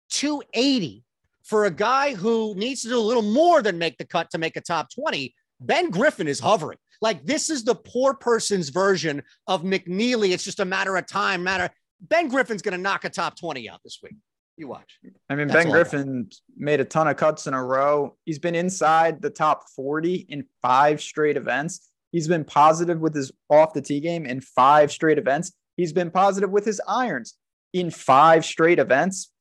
280 0.09 1.03
for 1.43 1.65
a 1.65 1.71
guy 1.71 2.13
who 2.13 2.53
needs 2.55 2.81
to 2.83 2.89
do 2.89 2.97
a 2.97 3.01
little 3.01 3.23
more 3.23 3.61
than 3.61 3.77
make 3.77 3.97
the 3.97 4.05
cut 4.05 4.29
to 4.31 4.37
make 4.37 4.55
a 4.55 4.61
top 4.61 4.87
20, 4.93 5.33
Ben 5.59 5.89
Griffin 5.89 6.27
is 6.27 6.39
hovering. 6.39 6.77
Like 7.01 7.25
this 7.25 7.49
is 7.49 7.63
the 7.63 7.75
poor 7.75 8.13
person's 8.13 8.69
version 8.69 9.23
of 9.47 9.63
McNealy. 9.63 10.31
It's 10.31 10.43
just 10.43 10.59
a 10.59 10.65
matter 10.65 10.95
of 10.95 11.07
time, 11.07 11.43
matter. 11.43 11.69
Ben 12.01 12.27
Griffin's 12.27 12.61
going 12.61 12.73
to 12.73 12.81
knock 12.81 13.03
a 13.03 13.09
top 13.09 13.37
20 13.37 13.69
out 13.69 13.81
this 13.83 13.99
week. 14.03 14.15
You 14.57 14.67
watch. 14.67 14.99
I 15.29 15.35
mean, 15.35 15.47
That's 15.47 15.63
Ben 15.63 15.71
Griffin 15.71 16.29
made 16.57 16.81
a 16.81 16.85
ton 16.85 17.07
of 17.07 17.15
cuts 17.15 17.47
in 17.47 17.53
a 17.53 17.63
row. 17.63 18.17
He's 18.25 18.39
been 18.39 18.55
inside 18.55 19.21
the 19.21 19.29
top 19.29 19.69
40 19.75 20.27
in 20.29 20.45
five 20.61 21.01
straight 21.01 21.37
events. 21.37 21.89
He's 22.11 22.27
been 22.27 22.43
positive 22.43 22.99
with 22.99 23.15
his 23.15 23.31
off 23.49 23.73
the 23.73 23.81
tee 23.81 24.01
game 24.01 24.25
in 24.25 24.41
five 24.41 24.91
straight 24.91 25.17
events. 25.17 25.53
He's 25.77 25.93
been 25.93 26.11
positive 26.11 26.49
with 26.49 26.65
his 26.65 26.81
irons 26.87 27.35
in 27.73 27.89
five 27.89 28.43
straight 28.43 28.79
events. 28.79 29.31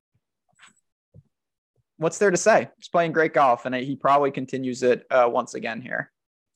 What's 1.99 2.19
there 2.19 2.31
to 2.31 2.37
say? 2.37 2.69
He's 2.77 2.89
playing 2.89 3.13
great 3.13 3.35
golf, 3.35 3.67
and 3.67 3.75
he 3.75 3.97
probably 3.97 4.31
continues 4.31 4.83
it 4.83 5.05
uh, 5.11 5.29
once 5.31 5.55
again 5.55 5.81
here 5.81 6.11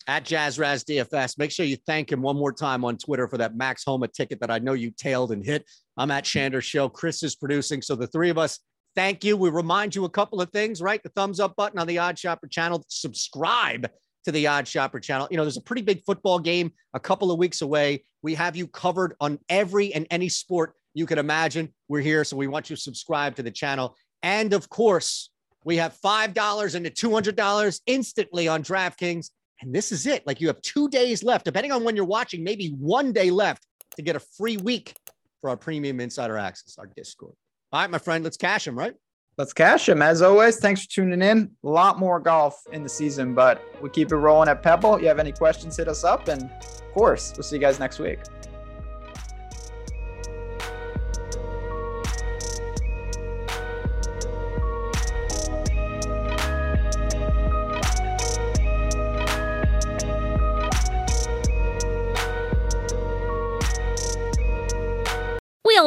at 0.07 0.25
Jazz 0.25 0.59
Raz 0.59 0.85
DFS. 0.85 1.39
Make 1.39 1.51
sure 1.51 1.67
you 1.67 1.77
thank 1.87 2.11
him 2.11 2.23
one 2.23 2.37
more 2.37 2.53
time 2.53 2.85
on 2.85 2.97
Twitter 2.97 3.29
for 3.29 3.39
that 3.39 3.57
Max 3.57 3.85
Homa 3.85 4.09
ticket 4.09 4.41
that 4.41 4.51
I 4.51 4.59
know 4.59 4.73
you 4.73 4.91
tailed 4.91 5.33
and 5.33 5.45
hit. 5.45 5.65
I'm 5.97 6.11
at 6.11 6.25
Shander 6.25 6.63
Show. 6.63 6.89
Chris 6.89 7.23
is 7.23 7.35
producing. 7.35 7.83
So 7.83 7.95
the 7.95 8.07
three 8.07 8.31
of 8.31 8.39
us, 8.39 8.59
thank 8.95 9.25
you. 9.25 9.37
We 9.37 9.51
remind 9.51 9.95
you 9.95 10.05
a 10.05 10.11
couple 10.11 10.41
of 10.41 10.51
things, 10.51 10.81
right? 10.81 11.03
The 11.03 11.11
thumbs 11.11 11.41
up 11.41 11.57
button 11.57 11.79
on 11.79 11.87
the 11.87 11.97
OddsShopper 11.97 12.51
channel. 12.51 12.85
Subscribe 12.89 13.89
to 14.25 14.33
the 14.33 14.45
OddsShopper 14.47 15.03
channel. 15.03 15.29
You 15.31 15.37
know, 15.37 15.45
there's 15.45 15.57
a 15.57 15.63
pretty 15.63 15.83
big 15.83 16.03
football 16.05 16.39
game 16.39 16.73
a 16.95 17.01
couple 17.01 17.31
of 17.31 17.39
weeks 17.39 17.63
away. 17.63 18.05
We 18.23 18.35
have 18.35 18.57
you 18.57 18.67
covered 18.67 19.15
on 19.21 19.39
every 19.49 19.93
and 19.95 20.07
any 20.11 20.29
sport 20.29 20.75
you 20.95 21.07
can 21.07 21.19
imagine. 21.19 21.73
We're 21.89 22.01
here. 22.01 22.25
So 22.25 22.37
we 22.37 22.47
want 22.47 22.71
you 22.71 22.77
to 22.77 22.83
subscribe 22.83 23.37
to 23.37 23.43
the 23.43 23.51
channel. 23.51 23.97
And 24.23 24.53
of 24.53 24.69
course, 24.69 25.31
we 25.65 25.77
have 25.77 25.97
$5 26.05 26.75
and 26.75 26.87
$200 26.87 27.81
instantly 27.87 28.49
on 28.49 28.63
DraftKings 28.63 29.31
and 29.63 29.73
this 29.75 29.93
is 29.93 30.07
it. 30.07 30.27
Like 30.27 30.41
you 30.41 30.49
have 30.49 30.61
two 30.61 30.89
days 30.89 31.23
left, 31.23 31.45
depending 31.45 31.73
on 31.73 31.85
when 31.85 31.97
you're 31.97 32.05
watching, 32.05 32.45
maybe 32.45 32.75
one 32.79 33.13
day 33.13 33.31
left 33.31 33.65
to 33.97 34.03
get 34.03 34.17
a 34.17 34.21
free 34.21 34.57
week 34.57 34.95
for 35.41 35.49
our 35.51 35.57
premium 35.57 36.01
insider 36.01 36.37
access, 36.37 36.77
our 36.79 36.91
Discord. 36.97 37.35
All 37.73 37.81
right, 37.81 37.91
my 37.91 37.99
friend, 37.99 38.23
let's 38.23 38.37
cash 38.37 38.65
them, 38.65 38.77
right? 38.77 38.95
Let's 39.39 39.53
cash 39.55 39.89
him. 39.89 40.03
As 40.03 40.21
always, 40.21 40.59
thanks 40.59 40.83
for 40.83 40.91
tuning 40.91 41.23
in. 41.23 41.51
A 41.65 41.69
lot 41.69 41.99
more 41.99 42.21
golf 42.21 42.61
in 42.73 42.83
the 42.83 42.89
season, 42.89 43.35
but 43.35 43.63
we 43.81 43.89
keep 43.89 44.13
it 44.13 44.17
rolling 44.17 44.49
at 44.49 44.63
Pebble. 44.63 44.97
If 44.97 45.03
You 45.03 45.09
have 45.09 45.19
any 45.19 45.33
questions, 45.33 45.77
hit 45.77 45.89
us 45.89 46.05
up. 46.05 46.29
And 46.29 46.43
of 46.43 46.93
course, 46.93 47.33
we'll 47.35 47.45
see 47.45 47.57
you 47.57 47.63
guys 47.63 47.79
next 47.79 47.99
week. 47.99 48.19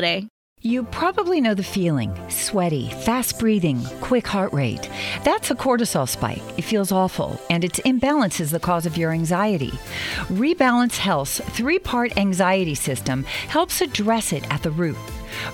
holiday. 0.00 0.26
You 0.62 0.84
probably 0.84 1.40
know 1.40 1.54
the 1.54 1.62
feeling 1.62 2.14
sweaty, 2.28 2.90
fast 2.90 3.38
breathing, 3.38 3.82
quick 4.02 4.26
heart 4.26 4.52
rate. 4.52 4.90
That's 5.24 5.50
a 5.50 5.54
cortisol 5.54 6.06
spike. 6.06 6.42
It 6.58 6.62
feels 6.62 6.92
awful, 6.92 7.40
and 7.48 7.64
its 7.64 7.78
imbalance 7.80 8.40
is 8.40 8.50
the 8.50 8.60
cause 8.60 8.84
of 8.84 8.98
your 8.98 9.10
anxiety. 9.12 9.72
Rebalance 10.28 10.96
Health's 10.96 11.40
three 11.56 11.78
part 11.78 12.16
anxiety 12.18 12.74
system 12.74 13.24
helps 13.48 13.80
address 13.80 14.32
it 14.32 14.44
at 14.52 14.62
the 14.62 14.70
root. 14.70 14.98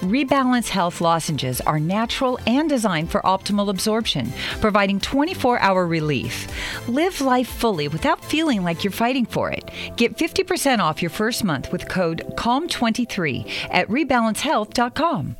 Rebalance 0.01 0.69
Health 0.69 1.01
lozenges 1.01 1.61
are 1.61 1.81
natural 1.81 2.39
and 2.47 2.69
designed 2.69 3.11
for 3.11 3.21
optimal 3.23 3.69
absorption, 3.69 4.33
providing 4.61 5.01
24 5.01 5.59
hour 5.61 5.87
relief. 5.87 6.47
Live 6.89 7.21
life 7.21 7.49
fully 7.49 7.89
without 7.89 8.25
feeling 8.25 8.62
like 8.62 8.85
you're 8.85 8.93
fighting 8.93 9.27
for 9.27 9.51
it. 9.51 9.71
Get 9.97 10.17
50% 10.17 10.81
off 10.81 11.03
your 11.03 11.11
first 11.11 11.45
month 11.45 11.73
with 11.73 11.89
code 11.89 12.23
CALM23 12.37 13.69
at 13.71 13.89
rebalancehealth.com. 13.89 15.37